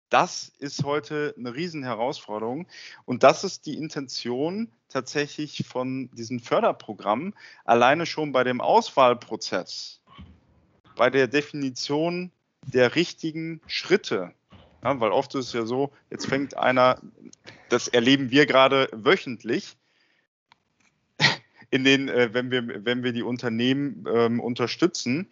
[0.09, 2.67] Das ist heute eine Riesenherausforderung.
[3.05, 10.01] Und das ist die Intention tatsächlich von diesen Förderprogrammen, alleine schon bei dem Auswahlprozess,
[10.97, 12.33] bei der Definition
[12.67, 14.35] der richtigen Schritte.
[14.83, 17.01] Ja, weil oft ist es ja so, jetzt fängt einer,
[17.69, 19.77] das erleben wir gerade wöchentlich,
[21.71, 25.29] in den, äh, wenn, wir, wenn wir die Unternehmen ähm, unterstützen,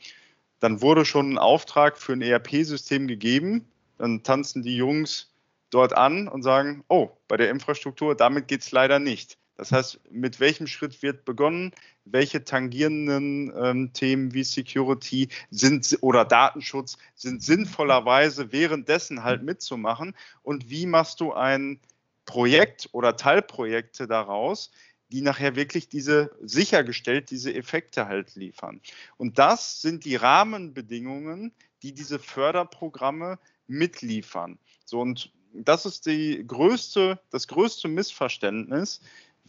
[0.61, 3.67] dann wurde schon ein Auftrag für ein ERP-System gegeben.
[3.97, 5.33] Dann tanzen die Jungs
[5.71, 9.39] dort an und sagen, oh, bei der Infrastruktur, damit geht es leider nicht.
[9.59, 11.73] Das heißt, mit welchem Schritt wird begonnen?
[12.05, 20.14] Welche tangierenden ähm, Themen wie Security sind oder Datenschutz sind sinnvollerweise währenddessen halt mitzumachen?
[20.42, 21.81] Und wie machst du ein
[22.25, 24.71] Projekt oder Teilprojekte daraus,
[25.11, 28.81] die nachher wirklich diese sichergestellt diese Effekte halt liefern.
[29.16, 34.59] Und das sind die Rahmenbedingungen, die diese Förderprogramme mitliefern.
[34.85, 39.01] So und das ist die größte, das größte Missverständnis,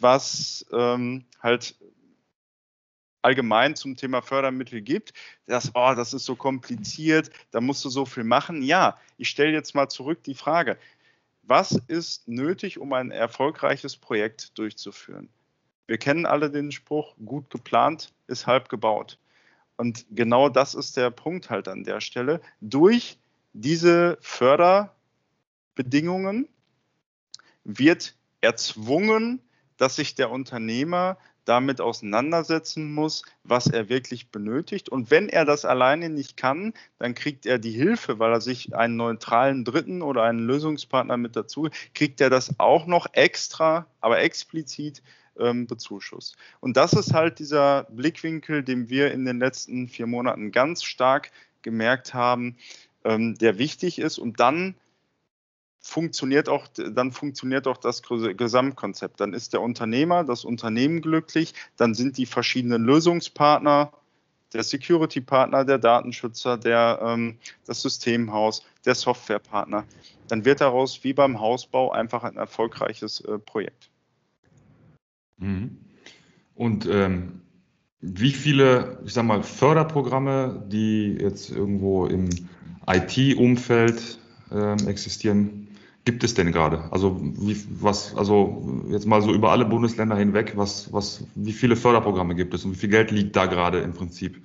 [0.01, 1.75] was ähm, halt
[3.21, 5.13] allgemein zum Thema Fördermittel gibt,
[5.45, 8.61] dass, oh, das ist so kompliziert, da musst du so viel machen.
[8.61, 10.77] Ja, ich stelle jetzt mal zurück die Frage,
[11.43, 15.29] was ist nötig, um ein erfolgreiches Projekt durchzuführen?
[15.87, 19.17] Wir kennen alle den Spruch, gut geplant ist halb gebaut.
[19.75, 22.41] Und genau das ist der Punkt halt an der Stelle.
[22.61, 23.17] Durch
[23.53, 26.47] diese Förderbedingungen
[27.63, 29.41] wird erzwungen,
[29.79, 34.87] dass sich der Unternehmer damit auseinandersetzen muss, was er wirklich benötigt.
[34.89, 38.75] Und wenn er das alleine nicht kann, dann kriegt er die Hilfe, weil er sich
[38.75, 44.19] einen neutralen Dritten oder einen Lösungspartner mit dazu, kriegt er das auch noch extra, aber
[44.19, 45.01] explizit
[45.39, 46.35] ähm, bezuschusst.
[46.59, 51.31] Und das ist halt dieser Blickwinkel, den wir in den letzten vier Monaten ganz stark
[51.63, 52.57] gemerkt haben,
[53.03, 54.19] ähm, der wichtig ist.
[54.19, 54.75] Und dann
[55.79, 59.19] funktioniert auch, dann funktioniert auch das Gesamtkonzept.
[59.19, 63.91] Dann ist der Unternehmer, das Unternehmen glücklich, dann sind die verschiedenen Lösungspartner,
[64.53, 69.85] der Security-Partner, der Datenschützer, der, ähm, das Systemhaus, der Softwarepartner.
[70.27, 73.89] Dann wird daraus wie beim Hausbau einfach ein erfolgreiches äh, Projekt.
[75.37, 75.77] Mhm.
[76.55, 77.41] Und ähm,
[78.01, 82.29] wie viele, ich sag mal, Förderprogramme, die jetzt irgendwo im
[82.87, 84.19] IT-Umfeld
[84.51, 85.68] ähm, existieren,
[86.09, 86.91] gibt es denn gerade?
[86.91, 91.75] Also wie, was, also jetzt mal so über alle Bundesländer hinweg, was, was, wie viele
[91.75, 94.41] Förderprogramme gibt es und wie viel Geld liegt da gerade im Prinzip,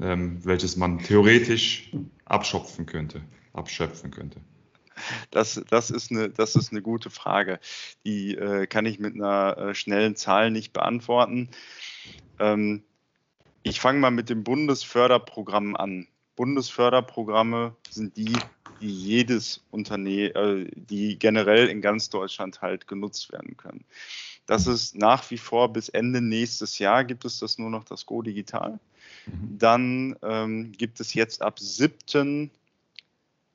[0.00, 1.92] ähm, welches man theoretisch
[2.24, 3.20] abschöpfen könnte,
[3.52, 4.40] abschöpfen könnte?
[5.30, 7.60] Das, das, ist eine, das ist eine gute Frage.
[8.06, 11.50] Die äh, kann ich mit einer äh, schnellen Zahl nicht beantworten.
[12.38, 12.82] Ähm,
[13.62, 16.06] ich fange mal mit dem Bundesförderprogramm an.
[16.34, 18.32] Bundesförderprogramme sind die,
[18.80, 23.84] die jedes Unternehmen, äh, die generell in ganz Deutschland halt genutzt werden können.
[24.46, 28.04] Das ist nach wie vor bis Ende nächstes Jahr gibt es das nur noch das
[28.06, 28.78] Go Digital.
[29.26, 29.58] Mhm.
[29.58, 32.50] Dann ähm, gibt es jetzt ab 7.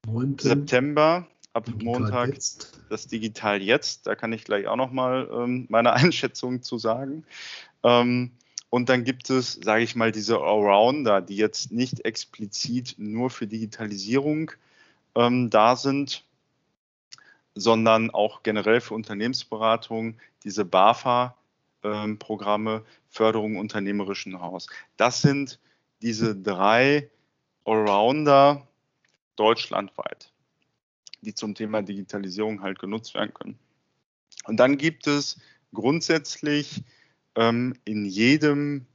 [0.08, 0.38] 9.
[0.40, 2.82] September, ab Digital Montag jetzt.
[2.90, 4.08] das Digital Jetzt.
[4.08, 7.24] Da kann ich gleich auch noch mal ähm, meine Einschätzung zu sagen.
[7.84, 8.32] Ähm,
[8.72, 13.48] und dann gibt es, sage ich mal, diese Allrounder, die jetzt nicht explizit nur für
[13.48, 14.52] Digitalisierung
[15.20, 16.24] ähm, da sind,
[17.54, 24.68] sondern auch generell für Unternehmensberatung, diese BAFA-Programme, ähm, Förderung unternehmerischen Haus.
[24.96, 25.60] Das sind
[26.02, 27.10] diese drei
[27.66, 28.66] Allrounder
[29.36, 30.32] deutschlandweit,
[31.22, 33.60] die zum Thema Digitalisierung halt genutzt werden können.
[34.46, 35.38] Und dann gibt es
[35.74, 36.84] grundsätzlich
[37.36, 38.86] ähm, in jedem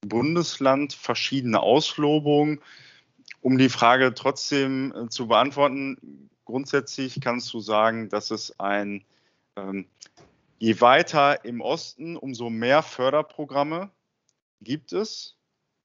[0.00, 2.60] Bundesland verschiedene Auslobungen.
[3.40, 9.04] Um die Frage trotzdem äh, zu beantworten, grundsätzlich kannst du sagen, dass es ein,
[9.56, 9.86] ähm,
[10.58, 13.90] je weiter im Osten, umso mehr Förderprogramme
[14.60, 15.36] gibt es.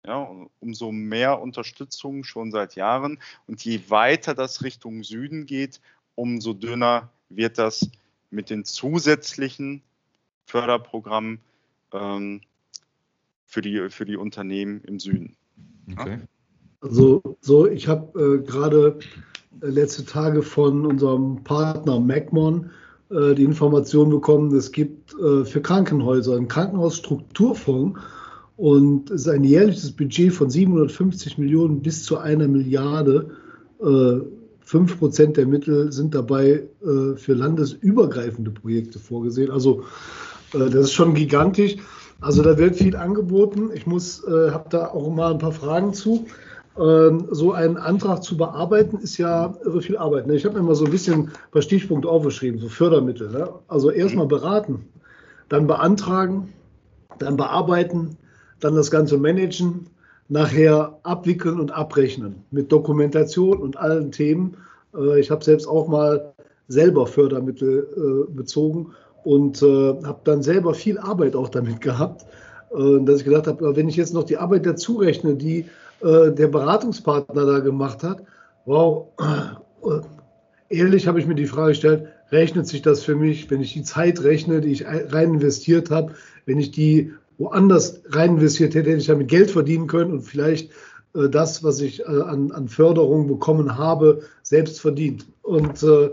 [0.06, 0.28] Ja,
[0.60, 3.20] umso mehr Unterstützung schon seit Jahren.
[3.48, 5.80] Und je weiter das Richtung Süden geht,
[6.16, 7.90] umso dünner wird das
[8.30, 9.82] mit den zusätzlichen
[10.46, 11.40] Förderprogrammen
[11.94, 12.42] ähm,
[13.46, 15.38] für, die, für die Unternehmen im Süden.
[15.92, 16.20] Okay.
[16.84, 19.00] Also so, ich habe äh, gerade
[19.62, 22.72] äh, letzte Tage von unserem Partner Macmon
[23.10, 28.00] äh, die Information bekommen, es gibt äh, für Krankenhäuser einen Krankenhausstrukturfonds
[28.58, 33.30] und es ist ein jährliches Budget von 750 Millionen bis zu einer Milliarde.
[33.82, 34.20] Äh,
[34.60, 36.64] fünf Prozent der Mittel sind dabei
[37.18, 39.52] für landesübergreifende Projekte vorgesehen.
[39.52, 39.84] Also
[40.54, 41.76] das ist schon gigantisch.
[42.22, 43.72] Also da wird viel angeboten.
[43.74, 46.26] Ich muss, habe da auch mal ein paar Fragen zu.
[46.80, 50.26] Ähm, so einen Antrag zu bearbeiten, ist ja irre viel Arbeit.
[50.26, 50.36] Ne?
[50.36, 53.30] Ich habe mir mal so ein bisschen ein paar Stichpunkte aufgeschrieben, so Fördermittel.
[53.30, 53.48] Ne?
[53.68, 54.86] Also erstmal beraten,
[55.50, 56.52] dann beantragen,
[57.20, 58.18] dann bearbeiten,
[58.60, 59.88] dann das Ganze managen,
[60.30, 64.58] nachher abwickeln und abrechnen mit Dokumentation und allen Themen.
[64.96, 66.34] Äh, ich habe selbst auch mal
[66.68, 72.26] selber Fördermittel äh, bezogen und äh, habe dann selber viel Arbeit auch damit gehabt,
[72.76, 75.66] dass ich gedacht habe, wenn ich jetzt noch die Arbeit dazu rechne, die
[76.04, 78.24] äh, der Beratungspartner da gemacht hat,
[78.66, 79.08] wow,
[79.84, 80.00] äh,
[80.70, 83.84] ehrlich habe ich mir die Frage gestellt, rechnet sich das für mich, wenn ich die
[83.84, 86.14] Zeit rechne, die ich rein investiert habe,
[86.46, 90.72] wenn ich die woanders rein investiert hätte, hätte ich damit Geld verdienen können und vielleicht
[91.16, 95.28] äh, das, was ich äh, an, an Förderung bekommen habe, selbst verdient.
[95.42, 96.12] Und äh,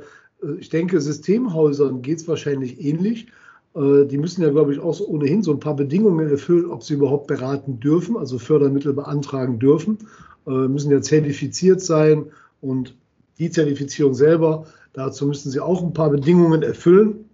[0.58, 3.26] ich denke, Systemhäusern geht es wahrscheinlich ähnlich.
[3.74, 6.82] Äh, die müssen ja, glaube ich, auch so ohnehin so ein paar Bedingungen erfüllen, ob
[6.82, 9.98] sie überhaupt beraten dürfen, also Fördermittel beantragen dürfen,
[10.46, 12.26] äh, müssen ja zertifiziert sein
[12.60, 12.96] und
[13.38, 17.30] die Zertifizierung selber Dazu müssen Sie auch ein paar Bedingungen erfüllen.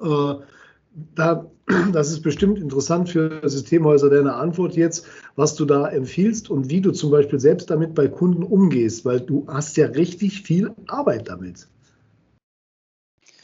[0.00, 0.34] Äh,
[1.14, 1.46] da,
[1.92, 6.80] das ist bestimmt interessant für Systemhäuser deine Antwort jetzt, was du da empfiehlst und wie
[6.80, 11.28] du zum Beispiel selbst damit bei Kunden umgehst, weil du hast ja richtig viel Arbeit
[11.28, 11.68] damit.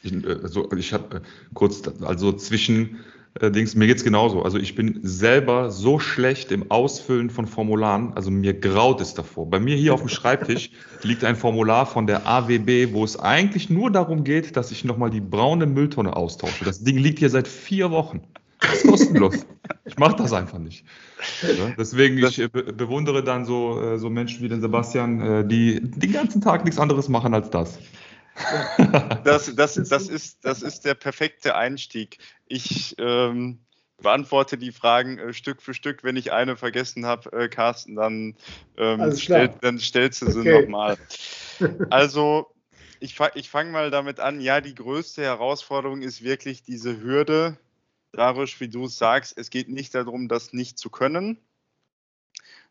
[0.04, 0.12] Ich,
[0.42, 1.20] also ich habe äh,
[1.54, 3.00] kurz, also zwischen
[3.40, 4.42] äh, Dings, mir geht's genauso.
[4.42, 9.48] Also ich bin selber so schlecht im Ausfüllen von Formularen, also mir graut es davor.
[9.48, 10.70] Bei mir hier auf dem Schreibtisch
[11.02, 15.10] liegt ein Formular von der AWB, wo es eigentlich nur darum geht, dass ich nochmal
[15.10, 16.64] die braune Mülltonne austausche.
[16.64, 18.20] Das Ding liegt hier seit vier Wochen.
[18.60, 19.46] Das ist kostenlos.
[19.84, 20.84] Ich mache das einfach nicht.
[21.42, 25.80] Ja, deswegen, ich äh, be bewundere dann so, äh, so Menschen wie den Sebastian, die
[25.80, 27.78] den ganzen Tag nichts anderes machen als das.
[29.24, 32.18] Das, das, das, ist, das ist der perfekte Einstieg.
[32.46, 33.60] Ich ähm,
[34.02, 36.04] beantworte die Fragen äh, Stück für Stück.
[36.04, 38.36] Wenn ich eine vergessen habe, äh, Carsten, dann,
[38.76, 40.62] ähm, stell, dann stellst du sie okay.
[40.62, 40.96] nochmal.
[41.88, 42.52] Also,
[42.98, 44.40] ich, ich fange mal damit an.
[44.40, 47.56] Ja, die größte Herausforderung ist wirklich diese Hürde.
[48.10, 51.38] Darisch, wie du es sagst, es geht nicht darum, das nicht zu können,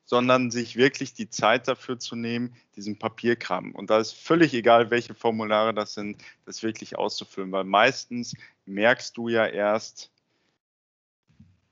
[0.06, 3.74] sondern sich wirklich die Zeit dafür zu nehmen, diesen Papierkram.
[3.74, 8.36] Und da ist völlig egal, welche Formulare das sind, das wirklich auszufüllen, weil meistens
[8.66, 10.12] merkst du ja erst,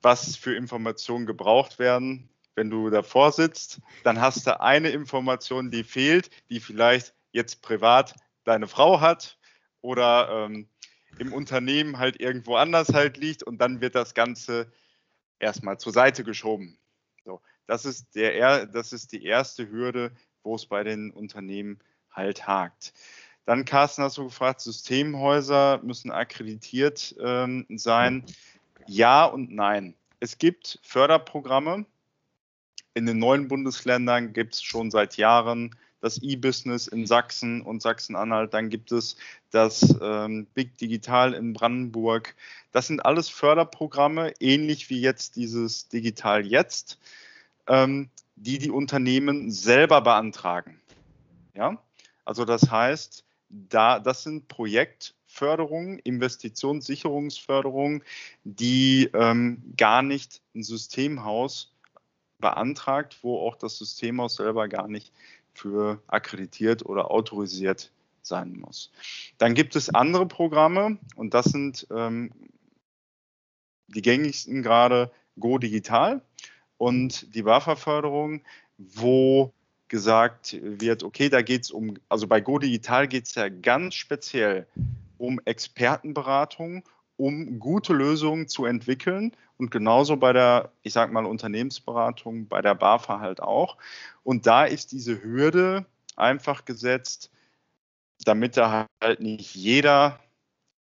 [0.02, 2.30] was für Informationen gebraucht werden.
[2.56, 8.16] Wenn du davor sitzt, dann hast du eine Information, die fehlt, die vielleicht jetzt privat
[8.44, 9.38] deine Frau hat
[9.82, 10.68] oder ähm,
[11.18, 14.72] im Unternehmen halt irgendwo anders halt liegt und dann wird das Ganze
[15.40, 16.78] erstmal zur Seite geschoben.
[17.72, 20.12] Das ist, der, das ist die erste Hürde,
[20.44, 21.80] wo es bei den Unternehmen
[22.12, 22.92] halt hakt.
[23.46, 28.26] Dann, Carsten, hast du gefragt, Systemhäuser müssen akkreditiert ähm, sein.
[28.88, 29.96] Ja und nein.
[30.20, 31.86] Es gibt Förderprogramme.
[32.94, 38.54] In den neuen Bundesländern gibt es schon seit Jahren das E-Business in Sachsen und Sachsen-Anhalt.
[38.54, 39.16] Dann gibt es
[39.50, 42.36] das ähm, Big Digital in Brandenburg.
[42.74, 47.00] Das sind alles Förderprogramme, ähnlich wie jetzt dieses Digital Jetzt
[47.68, 50.82] ähm, die die Unternehmen selber beantragen.
[51.54, 51.82] Ja,
[52.26, 58.04] also das heißt, da, das sind Projektförderungen, Investitionssicherungsförderungen,
[58.44, 61.76] die ähm, gar nicht ein Systemhaus
[62.40, 65.14] beantragt, wo auch das Systemhaus selber gar nicht
[65.54, 68.92] für akkreditiert oder autorisiert sein muss.
[69.38, 72.32] Dann gibt es andere Programme und das sind ähm,
[73.88, 76.22] die gängigsten gerade Go Digital
[76.82, 78.42] und die BAFA-Förderung,
[78.80, 79.54] wo
[79.88, 83.94] gesagt wird, okay, da geht es um, also bei Go Digital geht es ja ganz
[83.94, 84.66] speziell
[85.20, 86.84] um Expertenberatung,
[87.18, 92.74] um gute Lösungen zu entwickeln und genauso bei der, ich sag mal, Unternehmensberatung, bei der
[92.74, 93.78] BAFA halt auch.
[94.24, 97.30] Und da ist diese Hürde einfach gesetzt,
[98.26, 100.20] damit da halt nicht jeder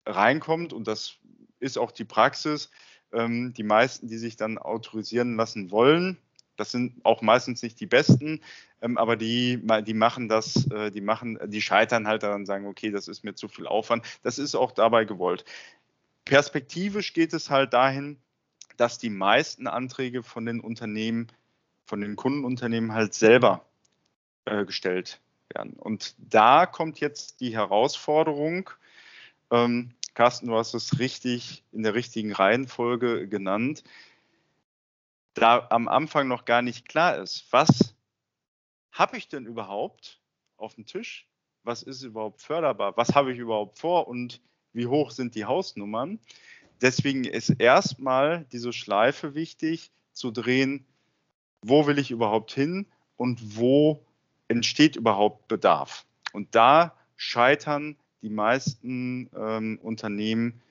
[0.07, 1.17] reinkommt und das
[1.59, 2.71] ist auch die Praxis,
[3.13, 6.17] ähm, die meisten, die sich dann autorisieren lassen wollen,
[6.55, 8.41] das sind auch meistens nicht die besten,
[8.81, 12.91] ähm, aber die, die machen das, äh, die machen, die scheitern halt daran, sagen, okay,
[12.91, 14.05] das ist mir zu viel Aufwand.
[14.21, 15.45] Das ist auch dabei gewollt.
[16.25, 18.17] Perspektivisch geht es halt dahin,
[18.77, 21.27] dass die meisten Anträge von den Unternehmen,
[21.85, 23.65] von den Kundenunternehmen halt selber
[24.45, 25.19] äh, gestellt
[25.53, 25.73] werden.
[25.73, 28.69] Und da kommt jetzt die Herausforderung,
[29.51, 33.83] ähm, Carsten, du hast es richtig in der richtigen Reihenfolge genannt,
[35.33, 37.95] da am Anfang noch gar nicht klar ist, was
[38.91, 40.21] habe ich denn überhaupt
[40.57, 41.27] auf dem Tisch?
[41.63, 42.95] Was ist überhaupt förderbar?
[42.97, 44.41] Was habe ich überhaupt vor und
[44.73, 46.19] wie hoch sind die Hausnummern?
[46.81, 50.85] Deswegen ist erstmal diese Schleife wichtig zu drehen,
[51.61, 54.05] wo will ich überhaupt hin und wo
[54.47, 56.05] entsteht überhaupt Bedarf.
[56.33, 60.61] Und da scheitern die meisten ähm, Unternehmen,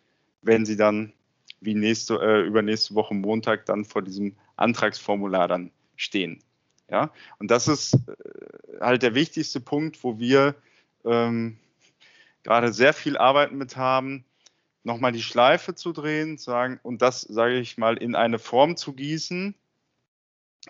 [0.40, 1.12] wenn sie dann
[1.60, 6.42] wie nächste, äh, übernächste Woche Montag dann vor diesem Antragsformular dann stehen.
[6.90, 10.56] Ja, und das ist äh, halt der wichtigste Punkt, wo wir
[11.04, 11.58] ähm,
[12.42, 14.24] gerade sehr viel Arbeit mit haben,
[14.83, 18.94] nochmal die Schleife zu drehen, sagen, und das, sage ich mal, in eine Form zu
[18.94, 19.54] gießen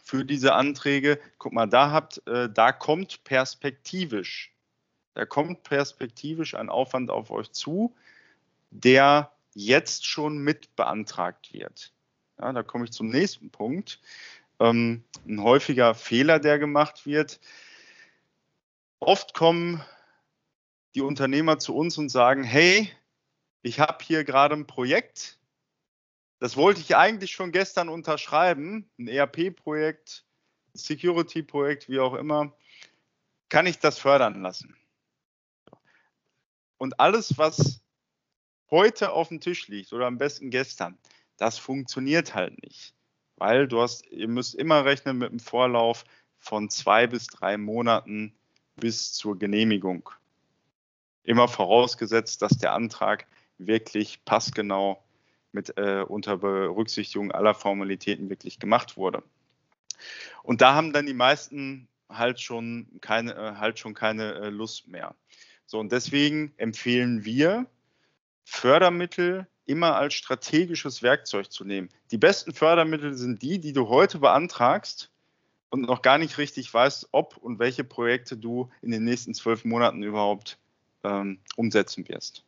[0.02, 1.18] für diese Anträge.
[1.38, 4.51] Guck mal, da habt, äh, da kommt perspektivisch
[5.14, 7.94] da kommt perspektivisch ein Aufwand auf euch zu,
[8.70, 11.92] der jetzt schon mit beantragt wird.
[12.38, 14.00] Ja, da komme ich zum nächsten Punkt.
[14.58, 17.40] Ähm, ein häufiger Fehler, der gemacht wird.
[19.00, 19.84] Oft kommen
[20.94, 22.90] die Unternehmer zu uns und sagen, hey,
[23.62, 25.38] ich habe hier gerade ein Projekt,
[26.38, 30.24] das wollte ich eigentlich schon gestern unterschreiben, ein ERP-Projekt,
[30.74, 32.52] Security-Projekt, wie auch immer.
[33.48, 34.76] Kann ich das fördern lassen?
[36.83, 37.80] Und alles, was
[38.68, 40.99] heute auf dem Tisch liegt oder am besten gestern,
[41.37, 42.93] das funktioniert halt nicht.
[43.37, 46.03] Weil du hast, ihr müsst immer rechnen mit einem Vorlauf
[46.41, 48.35] von zwei bis drei Monaten
[48.74, 50.11] bis zur Genehmigung.
[51.22, 53.28] Immer vorausgesetzt, dass der Antrag
[53.59, 55.05] wirklich passgenau
[55.53, 59.22] mit äh, unter Berücksichtigung aller Formalitäten wirklich gemacht wurde.
[60.43, 64.89] Und da haben dann die meisten halt schon keine, äh, halt schon keine äh, Lust
[64.89, 65.14] mehr.
[65.72, 67.66] So, und deswegen empfehlen wir,
[68.44, 71.88] Fördermittel immer als strategisches Werkzeug zu nehmen.
[72.10, 75.10] Die besten Fördermittel sind die, die du heute beantragst
[75.70, 79.64] und noch gar nicht richtig weißt, ob und welche Projekte du in den nächsten zwölf
[79.64, 80.58] Monaten überhaupt
[81.04, 82.44] ähm, umsetzen wirst.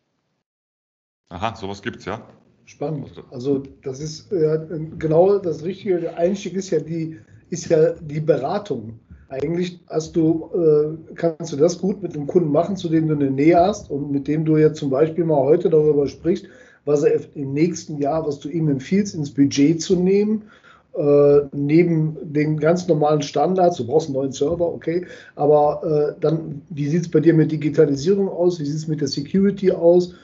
[1.31, 2.29] Aha, sowas gibt es ja.
[2.67, 3.25] Spannend.
[3.31, 5.99] Also das ist ja, genau das Richtige.
[5.99, 7.19] Der Einstieg ist ja die,
[7.51, 8.99] ist ja die Beratung.
[9.29, 13.15] Eigentlich hast du, äh, kannst du das gut mit einem Kunden machen, zu dem du
[13.15, 16.47] eine Nähe hast und mit dem du jetzt zum Beispiel mal heute darüber sprichst,
[16.85, 20.43] was er im nächsten Jahr, was du ihm empfiehlst, ins Budget zu nehmen.
[20.97, 26.63] Äh, neben den ganz normalen Standards, du brauchst einen neuen Server, okay, aber äh, dann,
[26.71, 30.15] wie sieht es bei dir mit Digitalisierung aus, wie sieht es mit der Security aus?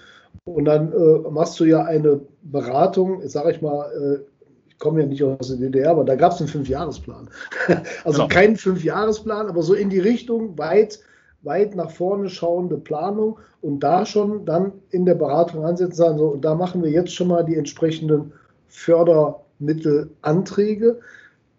[0.45, 4.40] Und dann äh, machst du ja eine Beratung, sage ich mal, äh,
[4.81, 7.31] komme ja nicht aus der DDR, aber da gab es einen Fünfjahresplan.
[8.05, 8.29] also genau.
[8.29, 10.99] keinen Fünfjahresplan, aber so in die Richtung weit,
[11.43, 16.27] weit nach vorne schauende Planung und da schon dann in der Beratung ansetzen, sagen so,
[16.29, 18.33] und da machen wir jetzt schon mal die entsprechenden
[18.69, 20.99] Fördermittelanträge.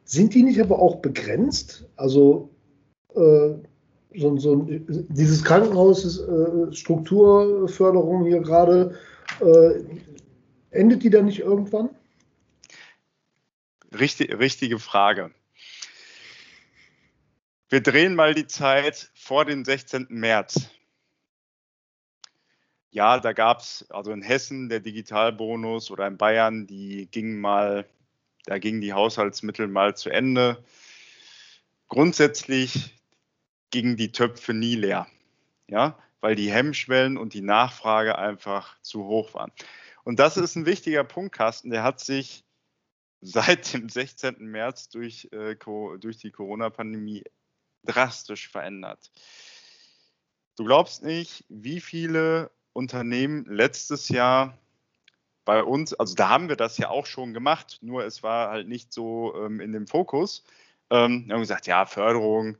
[0.03, 1.86] Sind die nicht aber auch begrenzt?
[1.95, 2.49] Also
[3.15, 3.51] äh,
[4.15, 4.67] so, so
[5.09, 8.95] dieses Krankenhaus ist äh, Strukturförderung hier gerade,
[9.39, 9.84] äh,
[10.72, 11.91] endet die da nicht irgendwann?
[13.97, 15.31] Richtig, richtige Frage.
[17.69, 20.07] Wir drehen mal die Zeit vor dem 16.
[20.09, 20.69] März.
[22.89, 27.87] Ja, da gab es, also in Hessen der Digitalbonus oder in Bayern, die gingen mal,
[28.45, 30.63] da gingen die Haushaltsmittel mal zu Ende.
[31.87, 32.97] Grundsätzlich
[33.71, 35.07] gingen die Töpfe nie leer.
[35.67, 39.51] Ja, weil die Hemmschwellen und die Nachfrage einfach zu hoch waren.
[40.03, 41.69] Und das ist ein wichtiger Punkt, Carsten.
[41.69, 42.43] Der hat sich
[43.22, 44.38] seit dem 16.
[44.39, 47.24] März durch, äh, durch die Corona-Pandemie
[47.84, 49.11] drastisch verändert.
[50.57, 54.57] Du glaubst nicht, wie viele Unternehmen letztes Jahr
[55.45, 58.67] bei uns, also da haben wir das ja auch schon gemacht, nur es war halt
[58.67, 60.43] nicht so ähm, in dem Fokus.
[60.89, 62.57] Ähm, wir haben gesagt, ja, Förderung,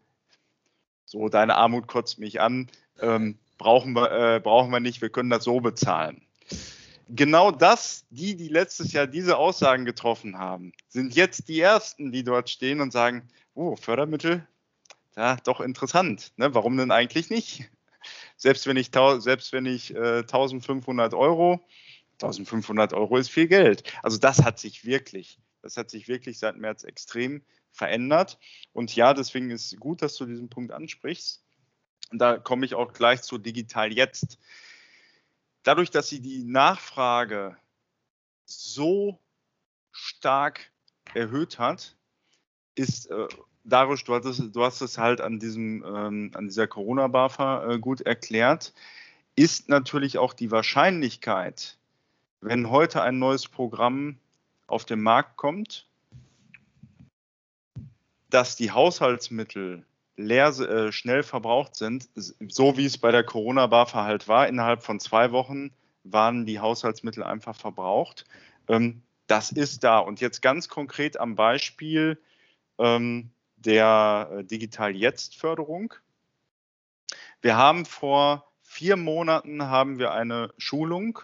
[1.06, 5.30] so deine Armut kotzt mich an, ähm, brauchen, wir, äh, brauchen wir nicht, wir können
[5.30, 6.22] das so bezahlen.
[7.14, 12.24] Genau das, die, die letztes Jahr diese Aussagen getroffen haben, sind jetzt die Ersten, die
[12.24, 14.48] dort stehen und sagen, oh, Fördermittel,
[15.18, 16.32] ja, doch interessant.
[16.38, 16.54] Ne?
[16.54, 17.70] Warum denn eigentlich nicht?
[18.38, 21.60] Selbst wenn ich, selbst wenn ich äh, 1500 Euro,
[22.14, 23.84] 1500 Euro ist viel Geld.
[24.04, 27.42] Also das hat sich wirklich, das hat sich wirklich seit März extrem
[27.72, 28.40] verändert.
[28.74, 31.44] Und ja, deswegen ist gut, dass du diesen Punkt ansprichst.
[32.12, 34.40] Und da komme ich auch gleich zu Digital Jetzt.
[35.64, 37.58] Dadurch, dass sie die Nachfrage
[38.46, 39.20] so
[39.92, 40.72] stark
[41.14, 41.96] erhöht hat,
[42.76, 43.28] ist äh,
[43.64, 48.02] Darius, du, hattest, du hast es halt an, diesem, ähm, an dieser Corona-BAFA äh, gut
[48.02, 48.74] erklärt,
[49.36, 51.78] ist natürlich auch die Wahrscheinlichkeit,
[52.42, 54.18] wenn heute ein neues Programm
[54.68, 55.88] auf den Markt kommt,
[58.30, 59.86] dass die Haushaltsmittel
[60.22, 64.48] leer, äh, schnell verbraucht sind, so wie es bei der Corona-BAFA halt war.
[64.48, 65.72] Innerhalb von zwei Wochen
[66.04, 68.26] waren die Haushaltsmittel einfach verbraucht.
[68.68, 70.00] Ähm, das ist da.
[70.00, 72.20] Und jetzt ganz konkret am Beispiel
[72.78, 75.94] ähm, der äh, Digital Jetzt Förderung.
[77.42, 81.20] Wir haben vor vier Monaten haben wir eine Schulung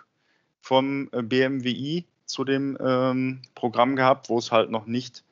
[0.61, 5.23] vom äh, BMWI zu dem ähm, Programm gehabt, wo es halt noch nicht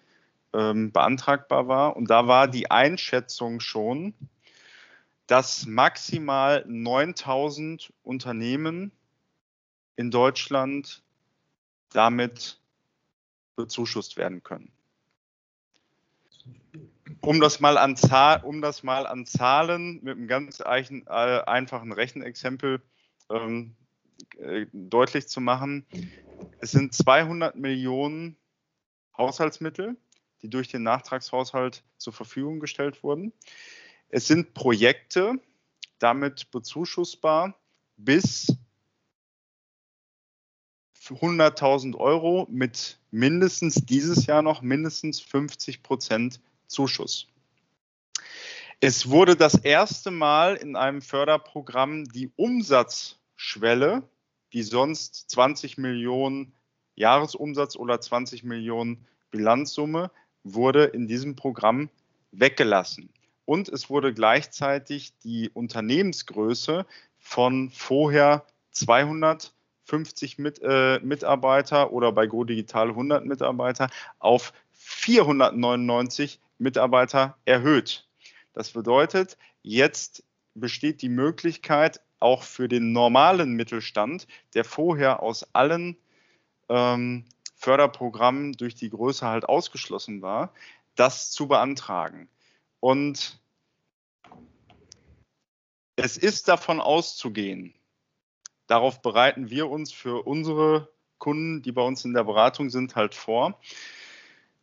[0.55, 1.95] ähm, beantragbar war.
[1.95, 4.13] Und da war die Einschätzung schon,
[5.27, 8.91] dass maximal 9000 Unternehmen
[9.95, 11.03] in Deutschland
[11.91, 12.59] damit
[13.55, 14.71] bezuschusst werden können.
[17.21, 21.41] Um das mal an, Zahl, um das mal an Zahlen mit einem ganz eichen, äh,
[21.45, 22.81] einfachen Rechenexempel
[23.29, 23.75] ähm,
[24.37, 25.85] äh, deutlich zu machen,
[26.59, 28.37] es sind 200 Millionen
[29.17, 29.95] Haushaltsmittel,
[30.45, 33.33] die durch den Nachtragshaushalt zur Verfügung gestellt wurden.
[34.09, 35.39] Es sind Projekte
[35.97, 37.59] damit bezuschussbar
[37.97, 38.55] bis
[41.09, 47.27] 100.000 Euro mit mindestens dieses Jahr noch mindestens 50 Prozent Zuschuss.
[48.81, 54.07] Es wurde das erste Mal in einem Förderprogramm die Umsatz Schwelle,
[54.53, 56.53] die sonst 20 Millionen
[56.95, 60.11] Jahresumsatz oder 20 Millionen Bilanzsumme,
[60.45, 61.89] wurde in diesem Programm
[62.31, 63.09] weggelassen.
[63.43, 66.85] Und es wurde gleichzeitig die Unternehmensgröße
[67.19, 73.89] von vorher 250 mit, äh, Mitarbeiter oder bei Go Digital 100 Mitarbeiter
[74.19, 78.07] auf 499 Mitarbeiter erhöht.
[78.53, 80.23] Das bedeutet, jetzt
[80.53, 85.97] besteht die Möglichkeit, auch für den normalen Mittelstand, der vorher aus allen
[86.69, 87.25] ähm,
[87.55, 90.53] Förderprogrammen durch die Größe halt ausgeschlossen war,
[90.95, 92.29] das zu beantragen.
[92.79, 93.39] Und
[95.95, 97.73] es ist davon auszugehen,
[98.67, 103.15] darauf bereiten wir uns für unsere Kunden, die bei uns in der Beratung sind, halt
[103.15, 103.59] vor,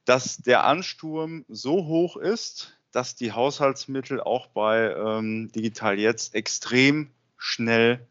[0.04, 7.10] dass der Ansturm so hoch ist, dass die Haushaltsmittel auch bei ähm, Digital jetzt extrem
[7.38, 8.06] schnell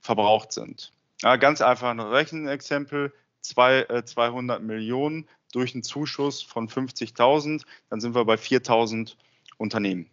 [0.00, 0.92] verbraucht sind.
[1.22, 3.12] Ja, ganz einfach ein Rechenexempel,
[3.44, 9.16] zwei, äh, 200 Millionen durch einen Zuschuss von 50.000, dann sind wir bei 4.000
[9.58, 10.10] Unternehmen.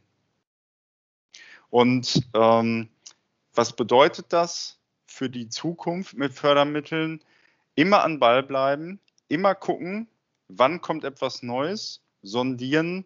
[1.69, 2.89] Und ähm,
[3.53, 4.77] was bedeutet das
[5.07, 7.23] für die Zukunft mit Fördermitteln?
[7.75, 10.07] Immer an Ball bleiben, immer gucken,
[10.49, 13.05] wann kommt etwas Neues, sondieren,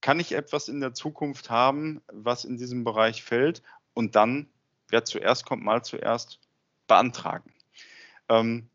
[0.00, 3.62] kann ich etwas in der Zukunft haben, was in diesem Bereich fällt
[3.94, 4.48] und dann,
[4.88, 6.40] wer zuerst kommt, mal zuerst
[6.88, 7.52] beantragen.
[8.28, 8.68] Ähm,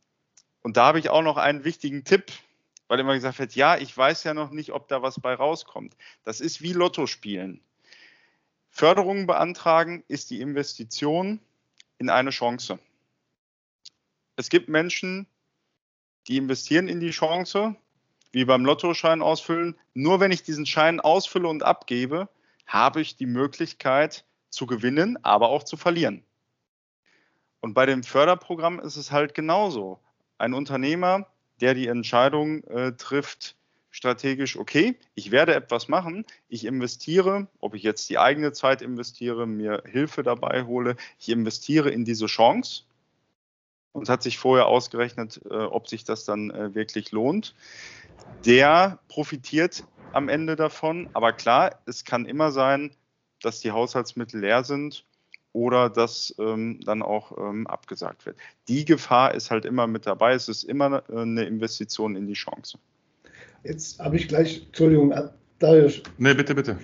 [0.68, 2.30] und da habe ich auch noch einen wichtigen Tipp,
[2.90, 5.96] weil immer gesagt wird, ja, ich weiß ja noch nicht, ob da was bei rauskommt.
[6.26, 7.62] Das ist wie Lotto spielen.
[8.70, 11.40] Förderungen beantragen ist die Investition
[12.00, 12.80] in eine Chance.
[14.36, 15.26] Es gibt Menschen,
[16.28, 17.78] die investieren in die Chance,
[18.34, 19.74] wie beim Lottoschein ausfüllen.
[19.94, 22.28] Nur wenn ich diesen Schein ausfülle und abgebe,
[22.66, 26.26] habe ich die Möglichkeit zu gewinnen, aber auch zu verlieren.
[27.62, 30.02] Und bei dem Förderprogramm ist es halt genauso.
[30.38, 31.28] Ein Unternehmer,
[31.62, 33.56] der die Entscheidung äh, trifft,
[33.90, 39.48] strategisch, okay, ich werde etwas machen, ich investiere, ob ich jetzt die eigene Zeit investiere,
[39.48, 42.84] mir Hilfe dabei hole, ich investiere in diese Chance.
[43.94, 47.56] Und hat sich vorher ausgerechnet, äh, ob sich das dann äh, wirklich lohnt.
[48.46, 49.84] Der profitiert
[50.14, 52.92] am Ende davon, aber klar, es kann immer sein,
[53.42, 55.04] dass die Haushaltsmittel leer sind
[55.58, 58.38] oder dass ähm, dann auch ähm, abgesagt wird.
[58.68, 60.34] Die Gefahr ist halt immer mit dabei.
[60.34, 62.78] Es ist immer äh, eine Investition in die Chance.
[63.64, 65.12] Jetzt habe ich gleich, Entschuldigung,
[65.58, 66.04] Darius.
[66.20, 66.78] Nee, bitte, bitte.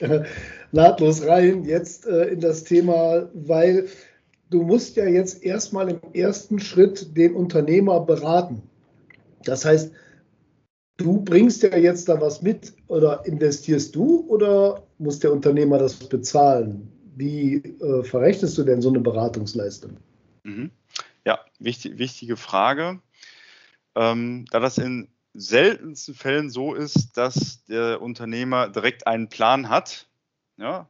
[0.72, 3.88] nahtlos rein jetzt äh, in das Thema, weil
[4.48, 8.62] du musst ja jetzt erstmal im ersten Schritt den Unternehmer beraten.
[9.44, 9.92] Das heißt,
[10.96, 15.92] du bringst ja jetzt da was mit oder investierst du oder muss der Unternehmer das
[15.94, 16.93] bezahlen?
[17.16, 19.96] Wie äh, verrechnest du denn so eine Beratungsleistung?
[20.42, 20.70] Mhm.
[21.24, 23.00] Ja, wichtig, wichtige Frage.
[23.94, 30.08] Ähm, da das in seltensten Fällen so ist, dass der Unternehmer direkt einen Plan hat,
[30.56, 30.88] ja,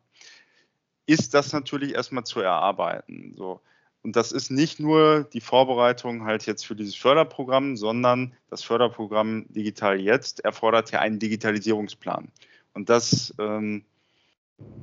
[1.07, 3.35] ist das natürlich erstmal zu erarbeiten.
[3.37, 3.61] So.
[4.03, 9.47] Und das ist nicht nur die Vorbereitung halt jetzt für dieses Förderprogramm, sondern das Förderprogramm
[9.49, 12.29] Digital Jetzt erfordert ja einen Digitalisierungsplan.
[12.75, 13.85] Und das ähm,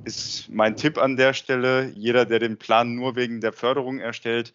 [0.03, 1.89] ist mein Tipp an der Stelle.
[1.95, 4.53] Jeder, der den Plan nur wegen der Förderung erstellt,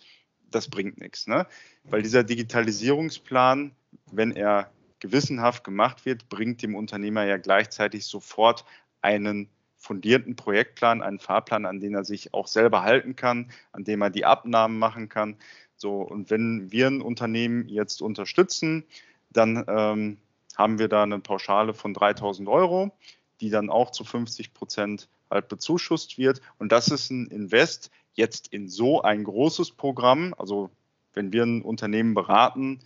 [0.50, 1.26] das bringt nichts.
[1.26, 1.46] Ne?
[1.84, 3.72] Weil dieser Digitalisierungsplan,
[4.12, 8.64] wenn er gewissenhaft gemacht wird, bringt dem Unternehmer ja gleichzeitig sofort
[9.02, 14.02] einen fundierten Projektplan, einen Fahrplan, an den er sich auch selber halten kann, an dem
[14.02, 15.36] er die Abnahmen machen kann.
[15.76, 18.84] So, und wenn wir ein Unternehmen jetzt unterstützen,
[19.30, 20.16] dann ähm,
[20.56, 22.96] haben wir da eine Pauschale von 3000 Euro,
[23.40, 26.40] die dann auch zu 50 Prozent halt bezuschusst wird.
[26.58, 30.34] Und das ist ein Invest jetzt in so ein großes Programm.
[30.38, 30.70] Also
[31.12, 32.80] wenn wir ein Unternehmen beraten,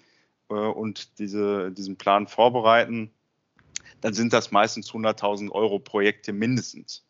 [0.51, 3.11] äh, und diese, diesen Plan vorbereiten,
[4.01, 7.05] dann sind das meistens 100.000 Euro Projekte mindestens.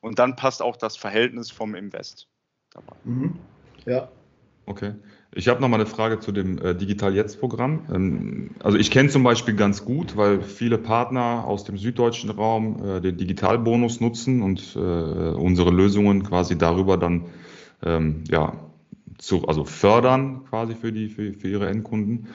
[0.00, 2.28] Und dann passt auch das Verhältnis vom Invest
[2.70, 2.96] dabei.
[3.04, 3.38] Mhm.
[3.84, 4.08] Ja.
[4.66, 4.94] Okay.
[5.34, 7.86] Ich habe noch mal eine Frage zu dem äh, Digital Jetzt Programm.
[7.92, 12.84] Ähm, also ich kenne zum Beispiel ganz gut, weil viele Partner aus dem süddeutschen Raum
[12.84, 17.26] äh, den Digitalbonus nutzen und äh, unsere Lösungen quasi darüber dann
[17.82, 18.52] ähm, ja
[19.16, 22.28] zu, also fördern quasi für die für, für ihre Endkunden.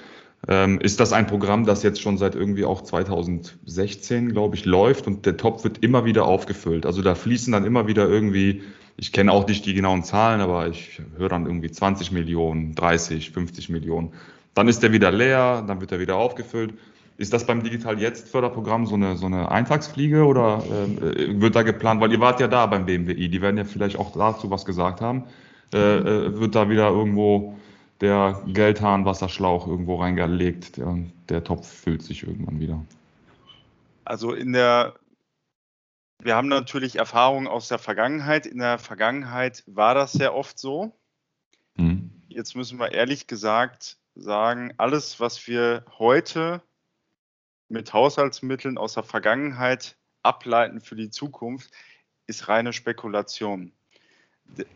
[0.48, 5.06] Ähm, ist das ein Programm, das jetzt schon seit irgendwie auch 2016, glaube ich, läuft
[5.06, 6.86] und der Topf wird immer wieder aufgefüllt.
[6.88, 8.64] Also da fließen dann immer wieder irgendwie,
[8.98, 13.32] ich kenne auch nicht die genauen Zahlen, aber ich höre dann irgendwie 20 Millionen, 30,
[13.32, 14.12] 50 Millionen.
[14.56, 16.74] Dann ist der wieder leer, dann wird er wieder aufgefüllt.
[17.18, 20.64] Ist das beim Digital Jetzt Förderprogramm so eine, so eine Eintagsfliege oder
[21.02, 23.98] äh, wird da geplant, weil ihr wart ja da beim BMWI, die werden ja vielleicht
[23.98, 25.24] auch dazu was gesagt haben.
[25.74, 27.56] äh, äh, wird da wieder irgendwo
[28.02, 30.78] der Geldhahn-Wasserschlauch irgendwo reingelegt.
[30.78, 30.98] Der,
[31.30, 32.84] der Topf füllt sich irgendwann wieder.
[34.06, 34.93] Also in der,
[36.20, 38.45] wir haben natürlich Erfahrungen aus der Vergangenheit.
[38.45, 40.97] In der Vergangenheit war das sehr oft so.
[41.76, 42.11] Mhm.
[42.28, 46.61] Jetzt müssen wir ehrlich gesagt sagen, alles, was wir heute
[47.70, 51.72] mit Haushaltsmitteln aus der Vergangenheit ableiten für die Zukunft,
[52.26, 53.72] ist reine Spekulation.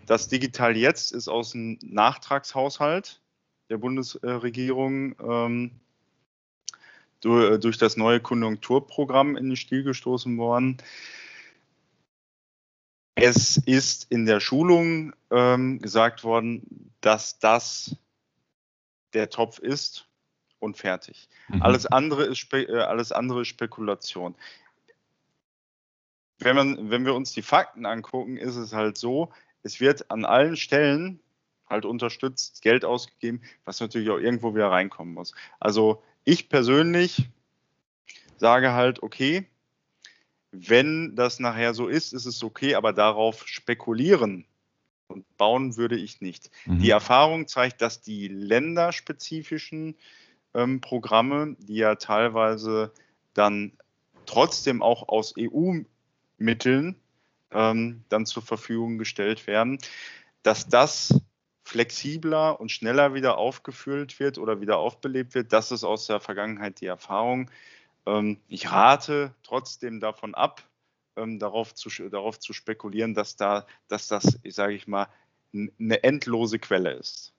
[0.05, 3.21] Das Digital Jetzt ist aus einem Nachtragshaushalt
[3.69, 5.79] der Bundesregierung ähm,
[7.21, 10.77] durch das neue Konjunkturprogramm in den Stil gestoßen worden.
[13.15, 17.95] Es ist in der Schulung ähm, gesagt worden, dass das
[19.13, 20.07] der Topf ist
[20.59, 21.27] und fertig.
[21.49, 21.61] Mhm.
[21.61, 24.35] Alles, andere ist äh, alles andere ist Spekulation.
[26.39, 29.31] Wenn, man, wenn wir uns die Fakten angucken, ist es halt so,
[29.63, 31.19] es wird an allen Stellen
[31.69, 35.33] halt unterstützt, Geld ausgegeben, was natürlich auch irgendwo wieder reinkommen muss.
[35.59, 37.29] Also ich persönlich
[38.37, 39.47] sage halt, okay,
[40.51, 44.45] wenn das nachher so ist, ist es okay, aber darauf spekulieren
[45.07, 46.49] und bauen würde ich nicht.
[46.65, 46.79] Mhm.
[46.79, 49.95] Die Erfahrung zeigt, dass die länderspezifischen
[50.53, 52.91] ähm, Programme, die ja teilweise
[53.33, 53.73] dann
[54.25, 56.95] trotzdem auch aus EU-Mitteln
[57.51, 59.79] ähm, dann zur Verfügung gestellt werden,
[60.43, 61.21] dass das
[61.63, 65.53] flexibler und schneller wieder aufgefüllt wird oder wieder aufbelebt wird.
[65.53, 67.49] Das ist aus der Vergangenheit die Erfahrung.
[68.05, 70.63] Ähm, ich rate trotzdem davon ab,
[71.15, 75.07] ähm, darauf, zu, darauf zu spekulieren, dass, da, dass das, sage ich mal,
[75.53, 77.33] eine endlose Quelle ist.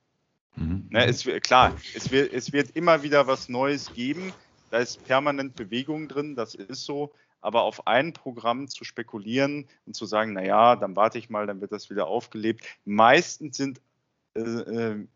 [0.56, 0.88] Mhm.
[0.90, 4.32] Ne, es, klar, es wird, es wird immer wieder was Neues geben.
[4.70, 7.12] Da ist permanent Bewegung drin, das ist so.
[7.40, 11.60] Aber auf ein Programm zu spekulieren und zu sagen, naja, dann warte ich mal, dann
[11.60, 12.64] wird das wieder aufgelebt.
[12.84, 13.80] Meistens sind
[14.34, 15.06] äh, äh,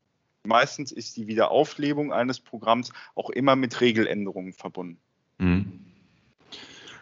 [0.44, 5.00] meistens ist die Wiederauflebung eines Programms auch immer mit Regeländerungen verbunden.
[5.38, 5.72] Mhm.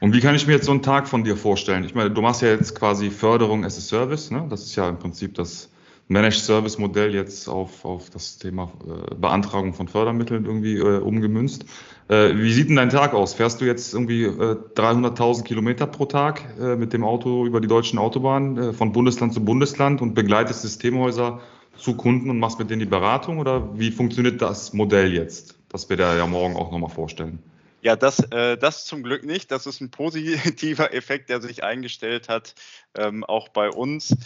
[0.01, 1.85] Und wie kann ich mir jetzt so einen Tag von dir vorstellen?
[1.85, 4.47] Ich meine, du machst ja jetzt quasi Förderung as a Service, ne?
[4.51, 5.71] Das ist ja im Prinzip das
[6.09, 11.65] Managed Service Modell jetzt auf, auf das Thema äh, Beantragung von Fördermitteln irgendwie äh, umgemünzt.
[12.09, 13.33] Äh, wie sieht denn dein Tag aus?
[13.33, 17.69] Fährst du jetzt irgendwie 300.000 äh, Kilometer pro Tag äh, mit dem Auto über die
[17.69, 21.41] deutschen Autobahnen von Bundesland zu Bundesland und begleitest Systemhäuser
[21.79, 23.39] zu Kunden und machst mit denen die Beratung?
[23.39, 27.39] Oder wie funktioniert das Modell jetzt, das wir da ja morgen auch nochmal vorstellen?
[27.85, 29.51] Ja, das, äh, das zum Glück nicht.
[29.51, 32.55] Das ist ein positiver Effekt, der sich eingestellt hat,
[32.97, 34.17] ähm, auch bei uns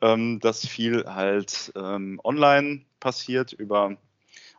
[0.00, 3.96] ähm, dass viel halt ähm, online passiert über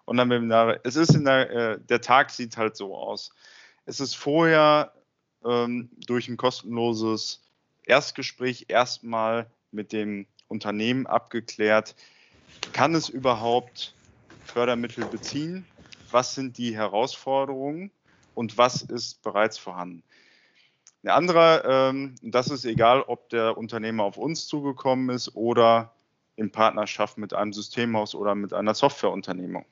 [0.07, 0.81] Online-Webinare.
[0.83, 3.31] Es ist in der, äh, der Tag sieht halt so aus.
[3.85, 4.93] Es ist vorher
[5.45, 7.41] ähm, durch ein kostenloses
[7.83, 11.95] Erstgespräch erstmal mit dem Unternehmen abgeklärt,
[12.73, 13.93] kann es überhaupt
[14.45, 15.65] Fördermittel beziehen?
[16.11, 17.91] Was sind die Herausforderungen
[18.39, 20.01] und was ist bereits vorhanden?
[21.03, 25.93] Ein anderer, ähm, das ist egal, ob der Unternehmer auf uns zugekommen ist oder
[26.37, 29.65] in Partnerschaft mit einem Systemhaus oder mit einer Softwareunternehmung.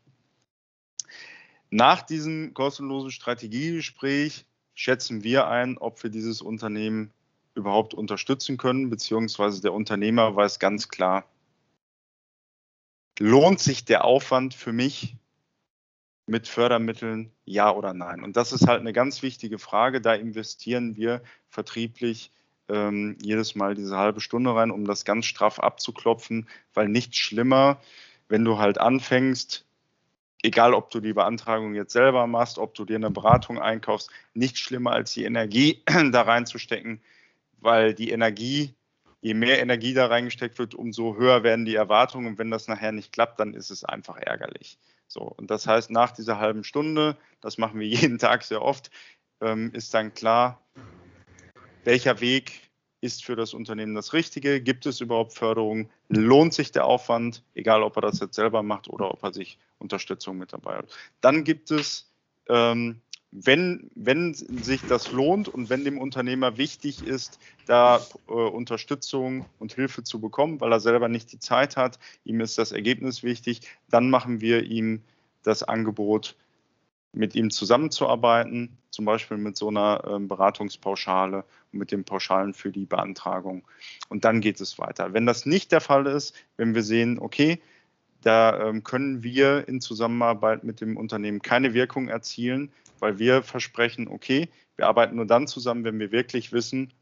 [1.69, 7.13] Nach diesem kostenlosen Strategiegespräch schätzen wir ein, ob wir dieses Unternehmen
[7.55, 11.23] überhaupt unterstützen können, beziehungsweise der Unternehmer weiß ganz klar,
[13.17, 15.15] lohnt sich der Aufwand für mich,
[16.27, 18.23] mit Fördermitteln, ja oder nein?
[18.23, 20.01] Und das ist halt eine ganz wichtige Frage.
[20.01, 22.31] Da investieren wir vertrieblich
[22.69, 27.79] ähm, jedes Mal diese halbe Stunde rein, um das ganz straff abzuklopfen, weil nichts schlimmer,
[28.27, 29.65] wenn du halt anfängst,
[30.43, 34.59] egal ob du die Beantragung jetzt selber machst, ob du dir eine Beratung einkaufst, nichts
[34.59, 37.01] schlimmer als die Energie da reinzustecken,
[37.59, 38.75] weil die Energie,
[39.21, 42.91] je mehr Energie da reingesteckt wird, umso höher werden die Erwartungen und wenn das nachher
[42.91, 44.77] nicht klappt, dann ist es einfach ärgerlich.
[45.07, 48.91] So, und das heißt, nach dieser halben Stunde, das machen wir jeden Tag sehr oft,
[49.41, 50.61] ähm, ist dann klar,
[51.83, 52.67] welcher Weg
[52.99, 54.61] ist für das Unternehmen das Richtige?
[54.61, 55.89] Gibt es überhaupt Förderung?
[56.09, 59.57] Lohnt sich der Aufwand, egal ob er das jetzt selber macht oder ob er sich
[59.77, 60.89] Unterstützung mit dabei hat?
[61.21, 62.11] Dann gibt es
[62.49, 63.01] ähm,
[63.31, 69.73] wenn, wenn sich das lohnt und wenn dem Unternehmer wichtig ist, da äh, Unterstützung und
[69.73, 73.61] Hilfe zu bekommen, weil er selber nicht die Zeit hat, ihm ist das Ergebnis wichtig,
[73.89, 75.01] dann machen wir ihm
[75.43, 76.35] das Angebot,
[77.13, 82.71] mit ihm zusammenzuarbeiten, zum Beispiel mit so einer äh, Beratungspauschale und mit den Pauschalen für
[82.71, 83.67] die Beantragung.
[84.09, 85.13] Und dann geht es weiter.
[85.13, 87.61] Wenn das nicht der Fall ist, wenn wir sehen, okay,
[88.21, 94.07] da ähm, können wir in Zusammenarbeit mit dem Unternehmen keine Wirkung erzielen, weil wir versprechen,
[94.07, 96.93] okay, wir arbeiten nur dann zusammen, wenn wir wirklich wissen,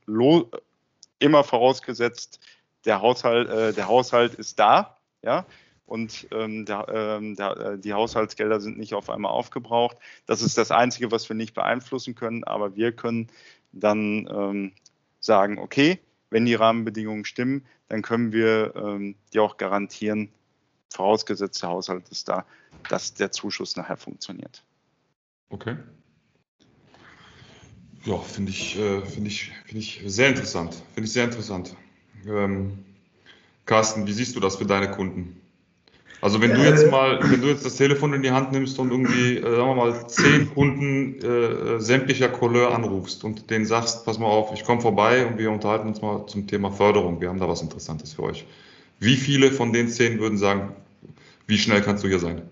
[1.19, 2.39] immer vorausgesetzt,
[2.85, 5.45] der Haushalt, äh, der Haushalt ist da, ja,
[5.85, 9.97] und ähm, der, ähm, der, äh, die Haushaltsgelder sind nicht auf einmal aufgebraucht.
[10.25, 13.27] Das ist das Einzige, was wir nicht beeinflussen können, aber wir können
[13.71, 14.71] dann ähm,
[15.19, 20.31] sagen, okay, wenn die Rahmenbedingungen stimmen, dann können wir ähm, die auch garantieren,
[20.89, 22.45] vorausgesetzt der Haushalt ist da,
[22.89, 24.63] dass der Zuschuss nachher funktioniert.
[25.49, 25.77] Okay.
[28.05, 30.75] Ja, finde ich, äh, find ich, find ich sehr interessant.
[30.93, 31.75] Finde ich sehr interessant.
[32.27, 32.85] Ähm,
[33.65, 35.41] Carsten, wie siehst du das für deine Kunden?
[36.21, 36.89] Also wenn du jetzt äh.
[36.89, 39.75] mal, wenn du jetzt das Telefon in die Hand nimmst und irgendwie, äh, sagen wir
[39.75, 44.63] mal, zehn Kunden äh, äh, sämtlicher Couleur anrufst und denen sagst, pass mal auf, ich
[44.63, 48.13] komme vorbei und wir unterhalten uns mal zum Thema Förderung, wir haben da was Interessantes
[48.13, 48.45] für euch.
[48.99, 50.75] Wie viele von den zehn würden sagen,
[51.47, 52.43] wie schnell kannst du hier sein?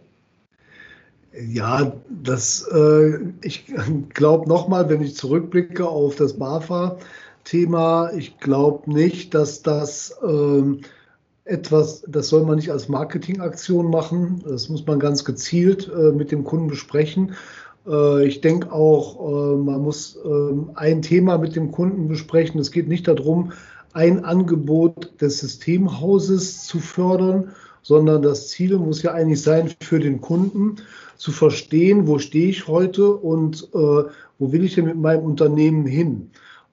[1.36, 3.66] Ja, das, äh, ich
[4.14, 10.82] glaube nochmal, wenn ich zurückblicke auf das BAFA-Thema, ich glaube nicht, dass das ähm,
[11.46, 14.44] etwas, das soll man nicht als Marketingaktion machen.
[14.48, 17.34] Das muss man ganz gezielt äh, mit dem Kunden besprechen.
[17.88, 22.62] Äh, ich denke auch, äh, man muss ähm, ein Thema mit dem Kunden besprechen.
[22.62, 23.54] Es geht nicht darum,
[23.94, 27.50] ein Angebot des Systemhauses zu fördern,
[27.82, 30.78] sondern das Ziel muss ja eigentlich sein, für den Kunden
[31.24, 35.86] zu verstehen, wo stehe ich heute und äh, wo will ich denn mit meinem Unternehmen
[35.86, 36.32] hin.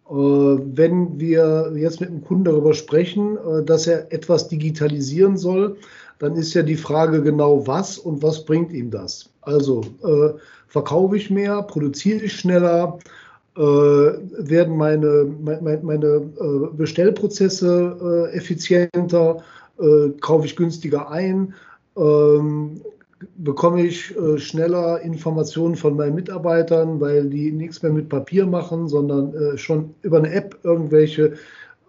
[0.09, 5.76] Äh, wenn wir jetzt mit dem Kunden darüber sprechen, äh, dass er etwas digitalisieren soll,
[6.18, 9.30] dann ist ja die Frage genau was und was bringt ihm das.
[9.42, 10.30] Also äh,
[10.66, 12.98] verkaufe ich mehr, produziere ich schneller,
[13.57, 19.44] äh, werden meine, meine, meine äh, Bestellprozesse effizienter,
[20.20, 21.55] kaufe ich günstiger ein,
[21.96, 22.82] ähm,
[23.37, 28.89] bekomme ich äh, schneller Informationen von meinen Mitarbeitern, weil die nichts mehr mit Papier machen,
[28.89, 31.35] sondern äh, schon über eine App irgendwelche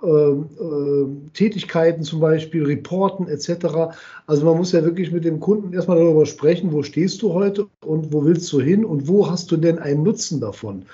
[0.04, 3.94] äh, äh Tätigkeiten zum Beispiel reporten etc.
[4.28, 7.68] Also man muss ja wirklich mit dem Kunden erstmal darüber sprechen, wo stehst du heute
[7.86, 10.86] und wo willst du hin und wo hast du denn einen Nutzen davon.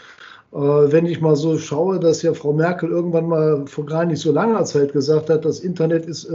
[0.50, 4.32] Wenn ich mal so schaue, dass ja Frau Merkel irgendwann mal vor gar nicht so
[4.32, 6.32] langer Zeit gesagt hat, das Internet ist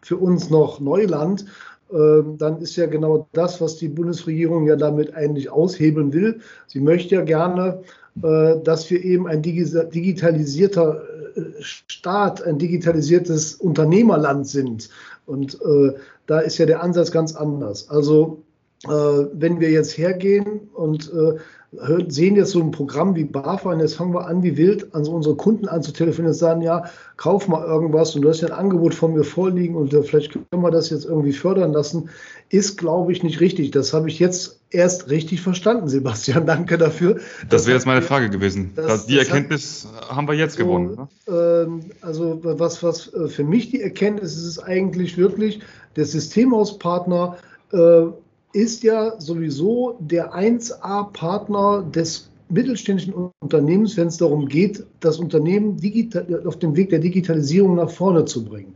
[0.00, 1.48] für uns noch Neuland, ähm,
[1.92, 6.40] dann ist ja genau das, was die Bundesregierung ja damit eigentlich aushebeln will.
[6.66, 7.82] Sie möchte ja gerne,
[8.22, 11.02] äh, dass wir eben ein digitalisierter
[11.34, 14.90] äh, Staat, ein digitalisiertes Unternehmerland sind.
[15.24, 15.94] Und äh,
[16.26, 17.88] da ist ja der Ansatz ganz anders.
[17.88, 18.42] Also
[18.84, 21.12] wenn wir jetzt hergehen und
[22.08, 25.04] sehen jetzt so ein Programm wie BAFA und jetzt fangen wir an, wie wild an
[25.04, 26.84] so unsere Kunden anzutelefonieren und sagen, ja,
[27.16, 30.32] kauf mal irgendwas und du hast ja ein Angebot von mir vorliegen und äh, vielleicht
[30.32, 32.10] können wir das jetzt irgendwie fördern lassen,
[32.50, 33.70] ist, glaube ich, nicht richtig.
[33.70, 36.44] Das habe ich jetzt erst richtig verstanden, Sebastian.
[36.46, 37.20] Danke dafür.
[37.48, 38.72] Das wäre jetzt meine Frage gewesen.
[38.76, 40.94] Das, die Erkenntnis hat, haben wir jetzt so, gewonnen.
[40.94, 41.08] Ne?
[41.66, 45.60] Ähm, also was, was äh, für mich die Erkenntnis ist, ist eigentlich wirklich,
[45.96, 47.38] der Systemhauspartner
[47.72, 48.02] äh,
[48.52, 55.80] ist ja sowieso der 1A-Partner des mittelständischen Unternehmens, wenn es darum geht, das Unternehmen
[56.44, 58.74] auf dem Weg der Digitalisierung nach vorne zu bringen.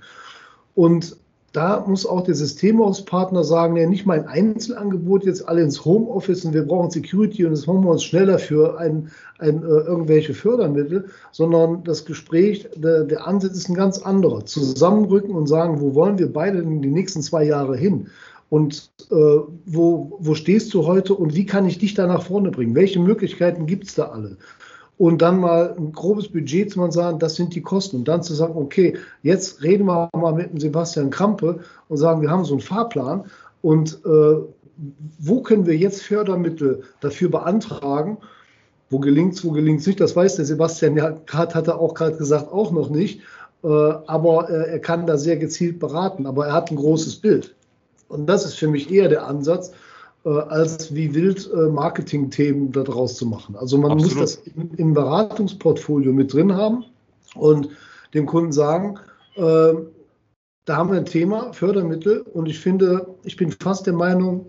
[0.74, 1.16] Und
[1.52, 6.52] da muss auch der Systemhauspartner sagen, ja, nicht mein Einzelangebot jetzt alle ins Homeoffice und
[6.52, 11.06] wir brauchen Security und das machen wir uns schneller für ein, ein, äh, irgendwelche Fördermittel,
[11.32, 14.44] sondern das Gespräch, der, der Ansatz ist ein ganz anderer.
[14.44, 18.08] Zusammenrücken und sagen, wo wollen wir beide in die nächsten zwei Jahre hin?
[18.48, 22.50] Und äh, wo, wo stehst du heute und wie kann ich dich da nach vorne
[22.50, 22.74] bringen?
[22.74, 24.36] Welche Möglichkeiten gibt es da alle?
[24.98, 27.96] Und dann mal ein grobes Budget zu sagen, das sind die Kosten.
[27.96, 32.22] Und dann zu sagen, okay, jetzt reden wir mal mit dem Sebastian Krampe und sagen,
[32.22, 33.24] wir haben so einen Fahrplan
[33.62, 34.36] und äh,
[35.18, 38.18] wo können wir jetzt Fördermittel dafür beantragen?
[38.90, 40.00] Wo gelingt es, wo gelingt es nicht?
[40.00, 43.20] Das weiß der Sebastian ja gerade, hat er auch gerade gesagt, auch noch nicht.
[43.64, 46.26] Äh, aber äh, er kann da sehr gezielt beraten.
[46.26, 47.54] Aber er hat ein großes Bild.
[48.08, 49.72] Und das ist für mich eher der Ansatz,
[50.24, 53.56] äh, als wie wild äh, Marketing-Themen daraus zu machen.
[53.56, 54.16] Also man Absolut.
[54.16, 56.84] muss das im, im, Beratungsportfolio mit drin haben
[57.34, 57.68] und
[58.12, 58.98] dem Kunden sagen,
[59.36, 59.72] äh,
[60.64, 64.46] da haben wir ein Thema, Fördermittel, und ich finde, ich bin fast der Meinung,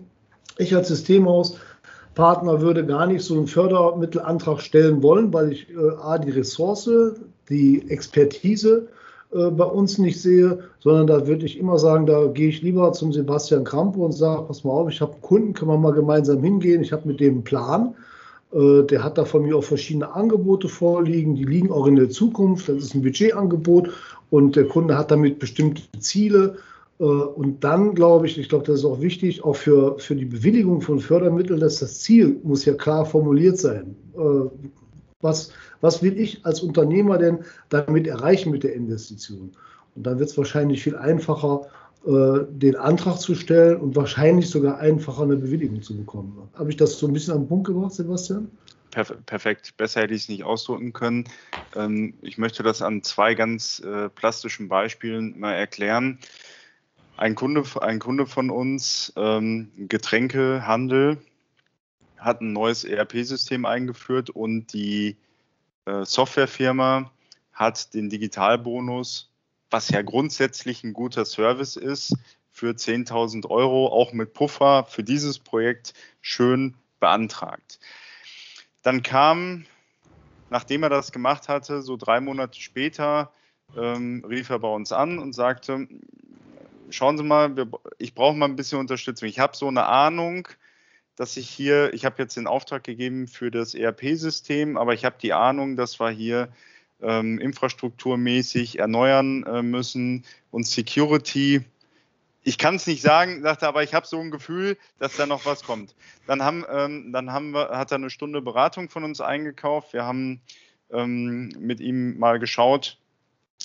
[0.56, 6.18] ich als Systemhauspartner würde gar nicht so einen Fördermittelantrag stellen wollen, weil ich äh, A,
[6.18, 6.90] die Ressource,
[7.48, 8.88] die Expertise
[9.30, 12.92] äh, bei uns nicht sehe, sondern da würde ich immer sagen, da gehe ich lieber
[12.92, 15.92] zum Sebastian Krampe und sage, pass mal auf, ich habe einen Kunden, können wir mal
[15.92, 17.94] gemeinsam hingehen, ich habe mit dem einen Plan.
[18.52, 22.08] Äh, der hat da von mir auch verschiedene Angebote vorliegen, die liegen auch in der
[22.08, 22.70] Zukunft.
[22.70, 23.90] Das ist ein Budgetangebot
[24.30, 26.56] und der Kunde hat damit bestimmte Ziele.
[26.98, 30.24] Äh, und dann glaube ich, ich glaube, das ist auch wichtig, auch für, für die
[30.24, 33.94] Bewilligung von Fördermitteln, dass das Ziel muss ja klar formuliert sein.
[35.20, 39.50] Was, was will ich als Unternehmer denn damit erreichen mit der Investition?
[39.96, 41.66] Und dann wird es wahrscheinlich viel einfacher,
[42.06, 46.48] äh, den Antrag zu stellen und wahrscheinlich sogar einfacher eine Bewilligung zu bekommen.
[46.54, 48.48] Habe ich das so ein bisschen am Punkt gebracht, Sebastian?
[48.90, 51.24] Perfekt, besser hätte ich es nicht ausdrücken können.
[51.74, 56.20] Ähm, ich möchte das an zwei ganz äh, plastischen Beispielen mal erklären.
[57.16, 61.18] Ein Kunde, ein Kunde von uns, ähm, Getränkehandel,
[62.18, 65.16] hat ein neues ERP-System eingeführt und die
[65.86, 67.10] äh, Softwarefirma
[67.52, 69.30] hat den Digitalbonus,
[69.70, 72.14] was ja grundsätzlich ein guter Service ist,
[72.50, 77.78] für 10.000 Euro auch mit Puffer für dieses Projekt schön beantragt.
[78.82, 79.66] Dann kam,
[80.50, 83.32] nachdem er das gemacht hatte, so drei Monate später,
[83.76, 85.86] ähm, rief er bei uns an und sagte,
[86.90, 89.28] schauen Sie mal, wir, ich brauche mal ein bisschen Unterstützung.
[89.28, 90.48] Ich habe so eine Ahnung,
[91.18, 95.16] dass ich hier, ich habe jetzt den Auftrag gegeben für das ERP-System, aber ich habe
[95.20, 96.48] die Ahnung, dass wir hier
[97.02, 101.64] ähm, infrastrukturmäßig erneuern äh, müssen und Security.
[102.44, 105.44] Ich kann es nicht sagen, sagte, aber ich habe so ein Gefühl, dass da noch
[105.44, 105.96] was kommt.
[106.28, 109.92] Dann haben, ähm, dann haben wir, hat er eine Stunde Beratung von uns eingekauft.
[109.92, 110.40] Wir haben
[110.90, 112.96] ähm, mit ihm mal geschaut,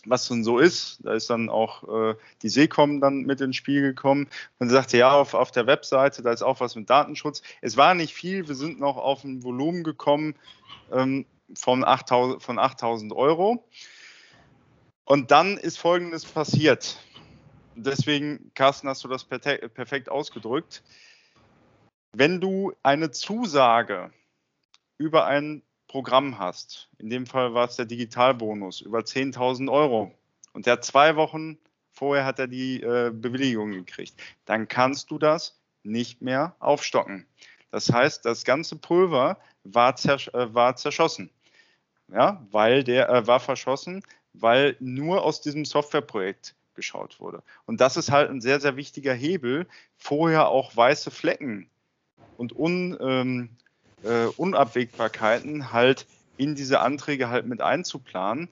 [0.05, 0.99] was denn so ist.
[1.03, 4.27] Da ist dann auch äh, die Seekom dann mit ins Spiel gekommen
[4.59, 7.41] und sagte, ja, auf, auf der Webseite, da ist auch was mit Datenschutz.
[7.61, 10.35] Es war nicht viel, wir sind noch auf ein Volumen gekommen
[10.91, 11.25] ähm,
[11.55, 13.63] von 8000 von 8000 Euro.
[15.05, 16.97] Und dann ist Folgendes passiert.
[17.75, 20.83] Deswegen, Carsten, hast du das perfekt ausgedrückt.
[22.15, 24.11] Wenn du eine Zusage
[24.97, 30.11] über ein Programm hast, in dem Fall war es der Digitalbonus, über 10.000 Euro
[30.51, 31.59] und der zwei Wochen
[31.91, 34.15] vorher hat er die äh, Bewilligung gekriegt,
[34.45, 37.27] dann kannst du das nicht mehr aufstocken.
[37.69, 41.29] Das heißt, das ganze Pulver war, zersch äh, war zerschossen.
[42.11, 47.43] Ja, weil der äh, war verschossen, weil nur aus diesem Softwareprojekt geschaut wurde.
[47.67, 49.67] Und das ist halt ein sehr, sehr wichtiger Hebel,
[49.97, 51.69] vorher auch weiße Flecken
[52.37, 53.49] und un, ähm,
[54.03, 56.05] äh, Unabwägbarkeiten halt
[56.37, 58.49] in diese Anträge halt mit einzuplanen,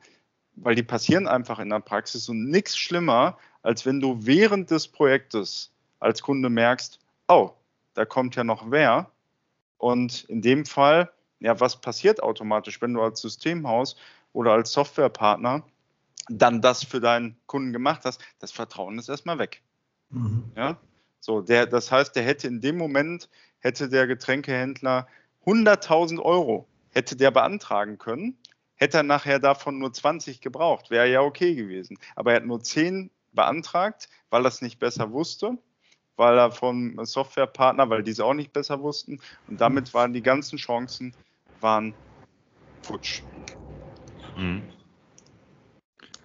[0.56, 4.88] weil die passieren einfach in der Praxis und nichts schlimmer, als wenn du während des
[4.88, 7.52] Projektes als Kunde merkst, oh,
[7.94, 9.12] da kommt ja noch wer.
[9.78, 13.96] Und in dem Fall, ja, was passiert automatisch, wenn du als Systemhaus
[14.34, 15.64] oder als Softwarepartner
[16.30, 18.22] dann das für deinen Kunden gemacht hast?
[18.40, 19.62] Das Vertrauen ist erstmal weg.
[20.10, 20.52] Mhm.
[20.56, 20.78] Ja,
[21.20, 23.30] so, der, das heißt, der hätte in dem Moment,
[23.60, 25.08] hätte der Getränkehändler
[25.46, 28.38] 100.000 Euro hätte der beantragen können,
[28.76, 31.98] hätte er nachher davon nur 20 gebraucht, wäre ja okay gewesen.
[32.16, 35.58] Aber er hat nur 10 beantragt, weil er es nicht besser wusste,
[36.16, 39.20] weil er vom Softwarepartner, weil diese auch nicht besser wussten.
[39.48, 41.16] Und damit waren die ganzen Chancen
[41.60, 41.96] waren
[42.82, 43.24] futsch.
[44.36, 44.64] Mhm.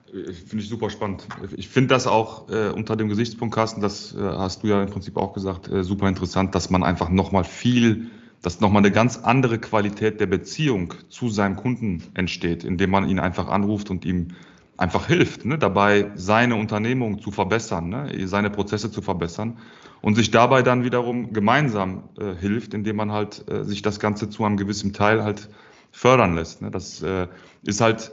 [0.07, 1.27] Finde ich super spannend.
[1.57, 4.89] Ich finde das auch äh, unter dem Gesichtspunkt, Carsten, das äh, hast du ja im
[4.89, 8.11] Prinzip auch gesagt, äh, super interessant, dass man einfach nochmal viel
[8.47, 13.19] dass nochmal eine ganz andere Qualität der Beziehung zu seinem Kunden entsteht, indem man ihn
[13.19, 14.29] einfach anruft und ihm
[14.77, 19.59] einfach hilft, ne, dabei seine Unternehmung zu verbessern, ne, seine Prozesse zu verbessern
[20.01, 24.31] und sich dabei dann wiederum gemeinsam äh, hilft, indem man halt äh, sich das Ganze
[24.31, 25.49] zu einem gewissen Teil halt
[25.91, 26.63] fördern lässt.
[26.63, 26.71] Ne.
[26.71, 27.27] Das äh,
[27.65, 28.13] ist halt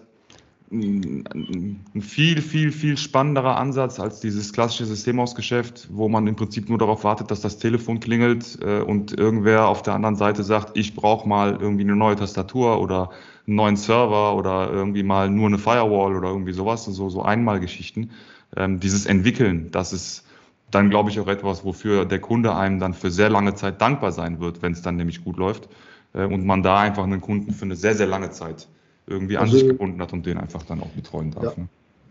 [0.72, 6.78] ein viel, viel, viel spannenderer Ansatz als dieses klassische Systemhausgeschäft, wo man im Prinzip nur
[6.78, 10.96] darauf wartet, dass das Telefon klingelt äh, und irgendwer auf der anderen Seite sagt, ich
[10.96, 13.12] brauche mal irgendwie eine neue Tastatur oder
[13.46, 18.12] einen neuen Server oder irgendwie mal nur eine Firewall oder irgendwie sowas, so, so Einmalgeschichten.
[18.56, 20.26] Ähm, dieses Entwickeln, das ist
[20.72, 24.12] dann, glaube ich, auch etwas, wofür der Kunde einem dann für sehr lange Zeit dankbar
[24.12, 25.70] sein wird, wenn es dann nämlich gut läuft
[26.14, 28.68] äh, und man da einfach einen Kunden für eine sehr, sehr lange Zeit
[29.08, 31.58] irgendwie also, an sich gebunden hat und den einfach dann auch betreuen darf.
[31.58, 31.64] Ja.
[31.64, 31.70] Ne?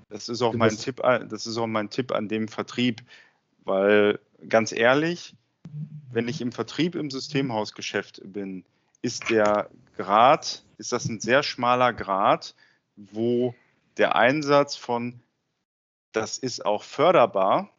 [0.08, 3.02] Das ist auch mein Tipp, das ist auch mein Tipp an dem Vertrieb,
[3.64, 4.18] weil
[4.48, 5.34] ganz ehrlich,
[6.12, 8.64] wenn ich im Vertrieb im Systemhausgeschäft bin,
[9.00, 12.54] ist der Grad, ist das ein sehr schmaler Grad,
[12.96, 13.54] wo
[13.96, 15.20] der Einsatz von
[16.12, 17.70] das ist auch förderbar,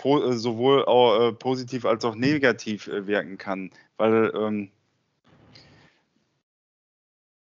[0.00, 3.70] sowohl äh, positiv als auch negativ äh, wirken kann.
[3.96, 4.70] Weil ähm,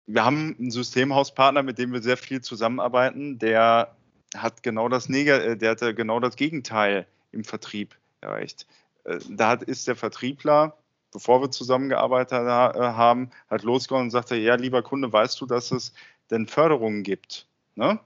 [0.08, 3.96] wir haben einen Systemhauspartner, mit dem wir sehr viel zusammenarbeiten, der
[4.36, 8.66] hat genau das Neg äh, der hatte genau das Gegenteil im Vertrieb erreicht.
[9.04, 10.78] Äh, da hat, ist der Vertriebler,
[11.12, 15.72] bevor wir zusammengearbeitet äh, haben, hat losgegangen und sagte, ja, lieber Kunde, weißt du, dass
[15.72, 15.94] es
[16.32, 17.48] denn Förderungen gibt?
[17.76, 18.00] Ne?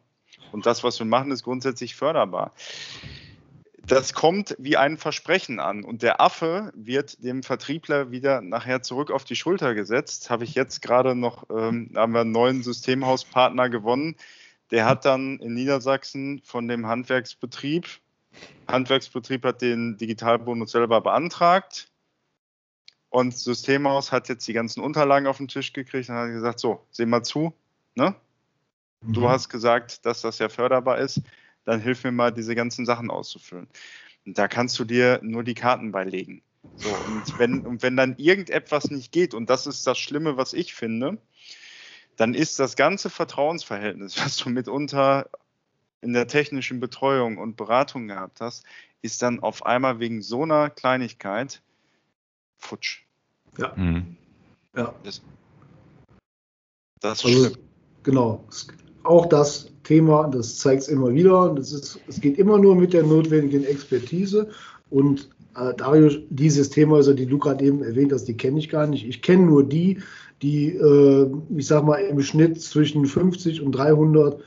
[0.51, 2.53] Und das, was wir machen, ist grundsätzlich förderbar
[3.91, 5.83] das kommt wie ein Versprechen an.
[5.83, 10.29] Und der Affe wird dem Vertriebler wieder nachher zurück auf die Schulter gesetzt.
[10.29, 14.15] Habe ich jetzt gerade noch, ähm, haben wir einen neuen Systemhauspartner gewonnen.
[14.71, 17.89] der hat dann in Niedersachsen von dem Handwerksbetrieb,
[18.65, 21.91] Handwerksbetrieb hat den Digitalbonus selber beantragt
[23.09, 26.85] und Systemhaus hat jetzt die ganzen Unterlagen auf den Tisch gekriegt und hat gesagt, so,
[26.89, 27.53] seh mal zu,
[27.95, 28.15] ne?
[29.01, 29.27] Du mhm.
[29.27, 31.19] hast gesagt, dass das ja förderbar ist,
[31.65, 33.67] dann hilf mir mal, diese ganzen Sachen auszufüllen.
[34.25, 36.41] Und da kannst du dir nur die Karten beilegen.
[36.75, 40.53] So, und wenn, und wenn dann irgendetwas nicht geht, und das ist das Schlimme, was
[40.53, 41.19] ich finde,
[42.15, 45.29] dann ist das ganze Vertrauensverhältnis, was du mitunter
[46.01, 48.65] in der technischen Betreuung und Beratung gehabt hast,
[49.03, 51.61] ist dann auf einmal wegen so einer Kleinigkeit
[52.57, 53.03] futsch.
[53.57, 53.75] Ja.
[53.75, 54.17] Mhm.
[54.75, 54.95] Ja.
[55.03, 55.21] Das,
[56.99, 57.57] das ist also, schlimm.
[58.03, 58.47] Genau.
[59.03, 61.53] Auch das Thema, das zeigt es immer wieder.
[61.55, 64.49] Das ist, es geht immer nur mit der notwendigen Expertise.
[64.89, 68.87] Und äh, Darius, die Systemhäuser, die du gerade eben erwähnt hast, die kenne ich gar
[68.87, 69.07] nicht.
[69.07, 69.99] Ich kenne nur die,
[70.41, 74.39] die, äh, ich sag mal, im Schnitt zwischen 50 und 300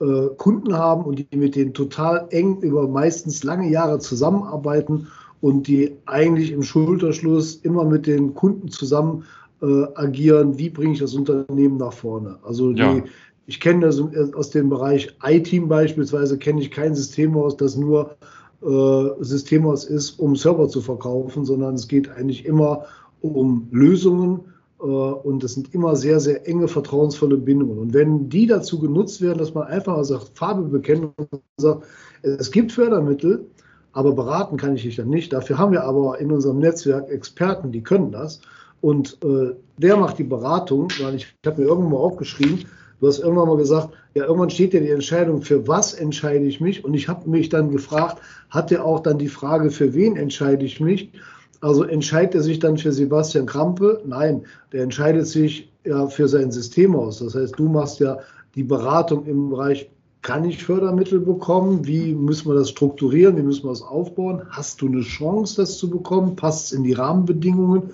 [0.00, 5.08] äh, Kunden haben und die mit denen total eng über meistens lange Jahre zusammenarbeiten
[5.40, 9.24] und die eigentlich im Schulterschluss immer mit den Kunden zusammen
[9.62, 12.38] äh, agieren, wie bringe ich das Unternehmen nach vorne.
[12.44, 13.02] Also die, ja.
[13.48, 13.98] Ich kenne das
[14.34, 18.16] aus dem Bereich iTeam beispielsweise, kenne ich kein Systemhaus, das nur
[18.60, 22.84] äh, Systemhaus ist, um Server zu verkaufen, sondern es geht eigentlich immer
[23.22, 24.40] um Lösungen
[24.80, 27.78] äh, und das sind immer sehr, sehr enge, vertrauensvolle Bindungen.
[27.78, 31.84] Und wenn die dazu genutzt werden, dass man einfach sagt, Farbe bekennen und sagt,
[32.20, 33.46] es gibt Fördermittel,
[33.92, 35.32] aber beraten kann ich dich dann nicht.
[35.32, 38.42] Dafür haben wir aber in unserem Netzwerk Experten, die können das.
[38.82, 42.66] Und äh, der macht die Beratung, weil ich, ich habe mir irgendwann mal aufgeschrieben,
[43.00, 46.60] du hast irgendwann mal gesagt, ja, irgendwann steht ja die Entscheidung, für was entscheide ich
[46.60, 46.84] mich?
[46.84, 48.18] Und ich habe mich dann gefragt,
[48.50, 51.12] hat er auch dann die Frage, für wen entscheide ich mich?
[51.60, 54.00] Also entscheidet er sich dann für Sebastian Krampe?
[54.06, 57.18] Nein, der entscheidet sich ja für sein System aus.
[57.18, 58.18] Das heißt, du machst ja
[58.54, 59.90] die Beratung im Bereich,
[60.22, 61.86] kann ich Fördermittel bekommen?
[61.86, 63.36] Wie müssen wir das strukturieren?
[63.36, 64.42] Wie müssen wir das aufbauen?
[64.50, 66.36] Hast du eine Chance, das zu bekommen?
[66.36, 67.90] Passt es in die Rahmenbedingungen?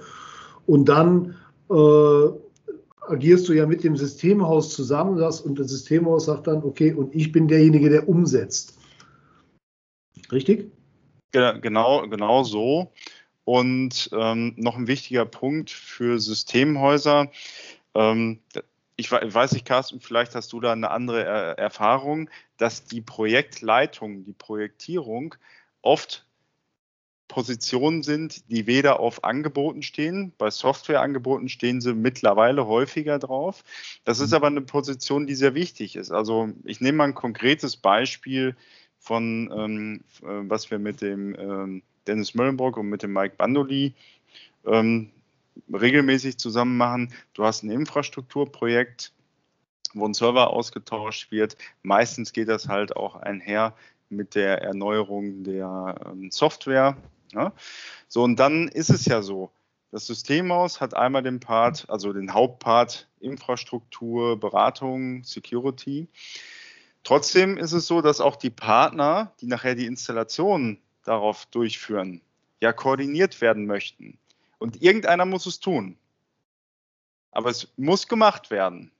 [0.66, 1.34] Und dann
[1.70, 2.28] äh,
[3.09, 7.32] agierst du ja mit dem Systemhaus zusammen und das Systemhaus sagt dann, okay, und ich
[7.32, 8.78] bin derjenige, der umsetzt.
[10.30, 10.70] Richtig?
[11.32, 12.92] Genau, genau so.
[13.44, 17.30] Und ähm, noch ein wichtiger Punkt für Systemhäuser.
[17.94, 18.40] Ähm,
[18.96, 21.24] ich weiß nicht, Carsten, vielleicht hast du da eine andere
[21.59, 25.34] Erfahrung, dass die Projektleitung, die Projektierung
[25.82, 26.26] oft
[27.35, 30.32] Positionen sind, die weder auf Angeboten stehen.
[30.39, 33.64] Bei Softwareangeboten stehen sie mittlerweile häufiger drauf.
[34.05, 34.37] Das ist mhm.
[34.37, 36.12] aber eine Position, die sehr wichtig ist.
[36.12, 38.55] Also ich nehme mal ein konkretes Beispiel
[39.01, 43.95] von, ähm, äh, was wir mit dem ähm, Dennis Möllenbrock und mit dem Mike Bandoli
[44.64, 45.11] ähm,
[45.72, 47.12] regelmäßig zusammen machen.
[47.32, 49.12] Du hast ein Infrastrukturprojekt,
[49.93, 51.57] wo ein Server ausgetauscht wird.
[51.82, 53.74] Meistens geht das halt auch einher
[54.09, 56.97] mit der Erneuerung der ähm, Software.
[57.35, 57.53] Ja?
[58.09, 59.51] So, und dann ist es ja so,
[59.91, 66.09] das Systemhaus hat einmal den Part, also den Hauptpart Infrastruktur, Beratung, Security.
[67.05, 72.22] Trotzdem ist es so, dass auch die Partner, die nachher die Installation darauf durchführen,
[72.61, 74.18] ja koordiniert werden möchten.
[74.59, 75.97] Und irgendeiner muss es tun.
[77.30, 78.91] Aber es muss gemacht werden.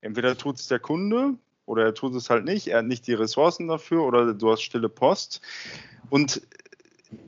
[0.00, 1.34] Entweder tut es der Kunde
[1.66, 2.68] oder er tut es halt nicht.
[2.68, 5.40] Er hat nicht die Ressourcen dafür oder du hast stille Post.
[6.10, 6.42] Und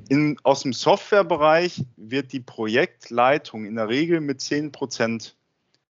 [0.08, 5.36] in, aus dem Softwarebereich wird die Projektleitung in der Regel mit 10 Prozent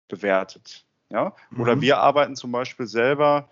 [0.09, 0.85] bewertet.
[1.11, 1.35] Ja?
[1.59, 1.81] Oder mhm.
[1.81, 3.49] wir arbeiten zum Beispiel selber,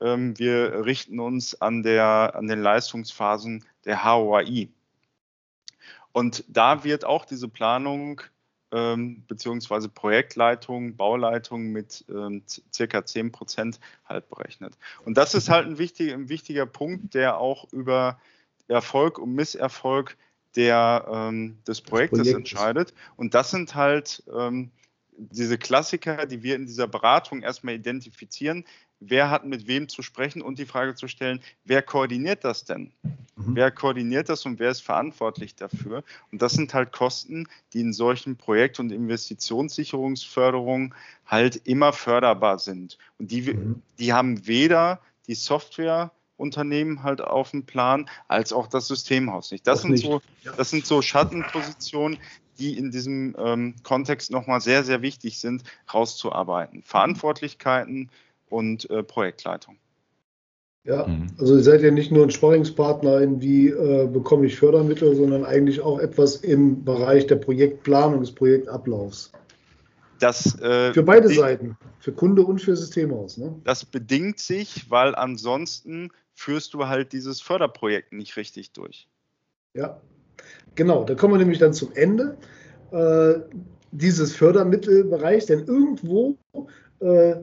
[0.00, 4.68] ähm, wir richten uns an, der, an den Leistungsphasen der HOAI.
[6.12, 8.22] Und da wird auch diese Planung
[8.72, 14.76] ähm, beziehungsweise Projektleitung, Bauleitung mit ähm, circa 10 Prozent halt berechnet.
[15.04, 18.18] Und das ist halt ein, wichtig, ein wichtiger Punkt, der auch über
[18.70, 20.16] Erfolg und Misserfolg
[20.56, 22.94] der, ähm, des Projektes Projekt entscheidet.
[23.16, 24.70] Und das sind halt ähm,
[25.16, 28.64] diese Klassiker, die wir in dieser Beratung erstmal identifizieren.
[29.00, 32.92] Wer hat mit wem zu sprechen und die Frage zu stellen, wer koordiniert das denn?
[33.36, 33.56] Mhm.
[33.56, 36.04] Wer koordiniert das und wer ist verantwortlich dafür?
[36.32, 40.94] Und das sind halt Kosten, die in solchen Projekt- und Investitionssicherungsförderungen
[41.26, 42.98] halt immer förderbar sind.
[43.18, 43.82] Und die, mhm.
[43.98, 49.66] die haben weder die Software, Unternehmen halt auf dem Plan, als auch das Systemhaus nicht.
[49.66, 50.04] Das, sind, nicht.
[50.04, 50.20] So,
[50.56, 52.18] das sind so Schattenpositionen,
[52.58, 55.62] die in diesem ähm, Kontext nochmal sehr, sehr wichtig sind,
[55.92, 56.82] rauszuarbeiten.
[56.82, 58.10] Verantwortlichkeiten
[58.48, 59.76] und äh, Projektleitung.
[60.84, 61.26] Ja, mhm.
[61.38, 65.44] also ihr seid ja nicht nur ein Sparringspartner in wie äh, bekomme ich Fördermittel, sondern
[65.44, 69.32] eigentlich auch etwas im Bereich der Projektplanung, des Projektablaufs.
[70.20, 73.38] Das, äh, für beide Seiten, für Kunde und für Systemhaus.
[73.38, 73.54] Ne?
[73.64, 76.10] Das bedingt sich, weil ansonsten
[76.40, 79.06] führst du halt dieses Förderprojekt nicht richtig durch.
[79.74, 80.00] Ja,
[80.74, 81.04] genau.
[81.04, 82.38] Da kommen wir nämlich dann zum Ende
[82.92, 83.34] äh,
[83.92, 86.38] dieses Fördermittelbereichs, denn irgendwo
[87.00, 87.36] äh,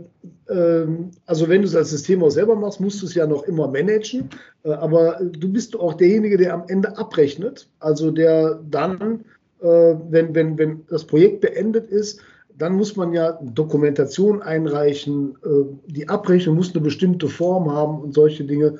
[0.50, 3.68] ähm, also wenn du es als Systemhaus selber machst, musst du es ja noch immer
[3.68, 4.30] managen,
[4.64, 9.26] äh, aber du bist auch derjenige, der am Ende abrechnet, also der dann,
[9.62, 9.68] äh,
[10.10, 12.22] wenn, wenn, wenn das Projekt beendet ist,
[12.58, 15.38] dann muss man ja Dokumentation einreichen,
[15.86, 18.80] die Abrechnung muss eine bestimmte Form haben und solche Dinge.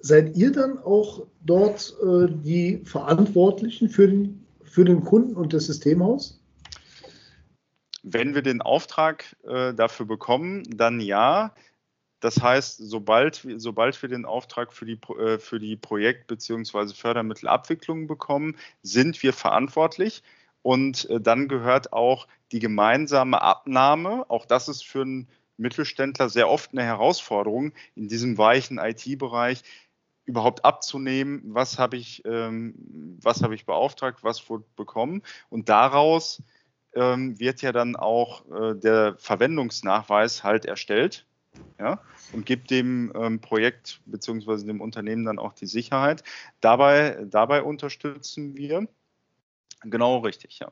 [0.00, 1.96] Seid ihr dann auch dort
[2.44, 6.40] die Verantwortlichen für den, für den Kunden und das Systemhaus?
[8.04, 11.54] Wenn wir den Auftrag äh, dafür bekommen, dann ja.
[12.20, 16.92] Das heißt, sobald, sobald wir den Auftrag für die, äh, für die Projekt- bzw.
[16.94, 20.22] Fördermittelabwicklung bekommen, sind wir verantwortlich.
[20.64, 26.48] Und äh, dann gehört auch die gemeinsame Abnahme, auch das ist für einen Mittelständler sehr
[26.48, 29.62] oft eine Herausforderung, in diesem weichen IT-Bereich
[30.24, 32.74] überhaupt abzunehmen, was habe ich, ähm,
[33.22, 36.42] was habe ich beauftragt, was wurde bekommen und daraus
[36.94, 41.26] ähm, wird ja dann auch äh, der Verwendungsnachweis halt erstellt
[41.78, 42.00] ja,
[42.32, 44.64] und gibt dem ähm, Projekt bzw.
[44.64, 46.24] dem Unternehmen dann auch die Sicherheit.
[46.62, 48.88] Dabei, dabei unterstützen wir.
[49.82, 50.70] Genau richtig, ja.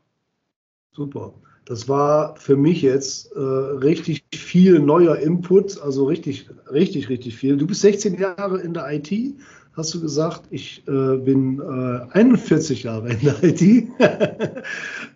[0.93, 1.35] Super.
[1.65, 7.57] Das war für mich jetzt äh, richtig viel neuer Input, also richtig, richtig, richtig viel.
[7.57, 9.37] Du bist 16 Jahre in der IT,
[9.75, 10.43] hast du gesagt.
[10.51, 13.89] Ich äh, bin äh, 41 Jahre in der IT.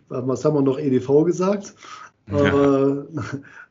[0.08, 1.74] Was haben wir noch EDV gesagt?
[2.30, 3.04] Ja.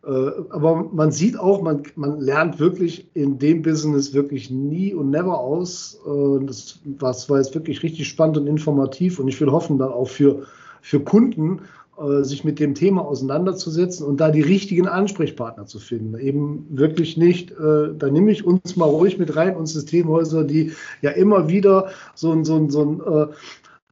[0.06, 5.10] Äh, aber man sieht auch, man, man lernt wirklich in dem Business wirklich nie und
[5.10, 6.00] never aus.
[6.06, 9.92] Äh, das, das war jetzt wirklich richtig spannend und informativ und ich will hoffen, dann
[9.92, 10.44] auch für,
[10.82, 11.62] für Kunden,
[11.98, 16.20] äh, sich mit dem Thema auseinanderzusetzen und da die richtigen Ansprechpartner zu finden.
[16.20, 20.74] Eben wirklich nicht, äh, da nehme ich uns mal ruhig mit rein und Systemhäuser, die
[21.02, 23.34] ja immer wieder so ein, so ein, so ein äh,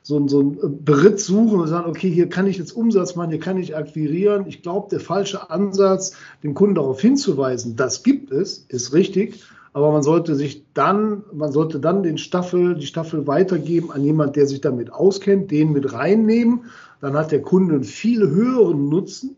[0.03, 3.39] so so ein Beritt suchen und sagen, okay, hier kann ich jetzt Umsatz machen, hier
[3.39, 4.45] kann ich akquirieren.
[4.47, 9.43] Ich glaube, der falsche Ansatz, den Kunden darauf hinzuweisen, das gibt es, ist richtig.
[9.75, 14.35] Aber man sollte sich dann, man sollte dann den Staffel, die Staffel weitergeben an jemand,
[14.35, 16.65] der sich damit auskennt, den mit reinnehmen
[17.03, 19.35] dann hat der Kunde einen viel höheren Nutzen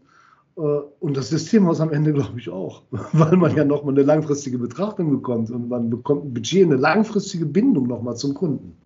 [0.56, 4.60] äh, und das Systemhaus am Ende, glaube ich, auch, weil man ja nochmal eine langfristige
[4.60, 8.78] Betrachtung bekommt und man bekommt ein Budget, eine langfristige Bindung nochmal zum Kunden.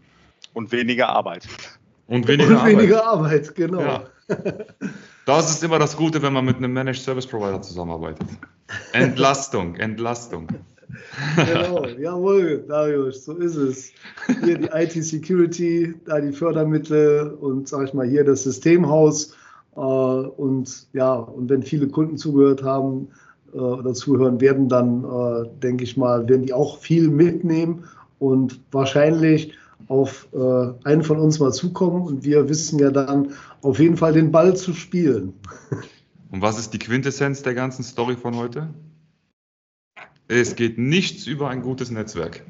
[0.60, 1.47] Und weniger Arbeit.
[2.07, 2.78] Und weniger, und Arbeit.
[2.78, 3.55] weniger Arbeit.
[3.55, 3.80] genau.
[3.80, 4.03] Ja.
[5.26, 8.28] Das ist immer das Gute, wenn man mit einem Managed Service Provider zusammenarbeitet.
[8.91, 10.47] Entlastung, Entlastung.
[11.38, 13.93] Genau, jawohl, Darius, so ist es.
[14.43, 19.38] Hier die IT-Security, da die Fördermittel und sag ich mal hier das Systemhaus.
[19.78, 23.07] Äh, und ja, und wenn viele Kunden zugehört haben
[23.53, 27.86] äh, oder zuhören werden, dann äh, denke ich mal, werden die auch viel mitnehmen
[28.18, 29.53] und wahrscheinlich
[29.90, 30.30] auf
[30.86, 32.04] einen von uns mal zukommen.
[32.04, 35.34] Und wir wissen ja dann auf jeden Fall den Ball zu spielen.
[36.32, 38.70] Und was ist die Quintessenz der ganzen Story von heute?
[40.28, 42.46] Es geht nichts über ein gutes Netzwerk.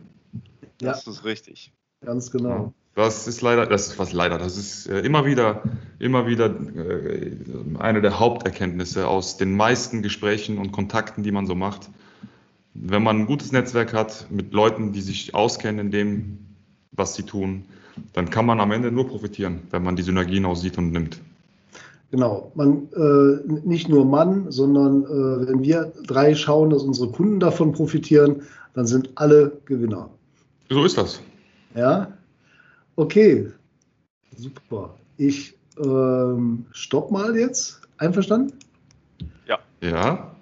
[0.81, 0.91] Ja.
[0.91, 1.71] Das ist richtig.
[2.05, 2.73] Ganz genau.
[2.95, 5.63] Das ist leider, das ist was leider, das ist äh, immer wieder,
[5.99, 7.31] immer wieder äh,
[7.77, 11.89] eine der Haupterkenntnisse aus den meisten Gesprächen und Kontakten, die man so macht.
[12.73, 16.39] Wenn man ein gutes Netzwerk hat mit Leuten, die sich auskennen in dem,
[16.99, 17.65] was sie tun,
[18.13, 21.19] dann kann man am Ende nur profitieren, wenn man die Synergien aussieht und nimmt.
[22.11, 27.39] Genau, man, äh, nicht nur Mann, sondern äh, wenn wir drei schauen, dass unsere Kunden
[27.39, 28.43] davon profitieren,
[28.73, 30.09] dann sind alle Gewinner.
[30.69, 31.21] So ist das.
[31.75, 32.13] Ja,
[32.95, 33.51] okay,
[34.35, 34.95] super.
[35.17, 37.81] Ich ähm, stopp mal jetzt.
[37.97, 38.53] Einverstanden?
[39.47, 39.59] Ja.
[39.81, 40.35] Ja.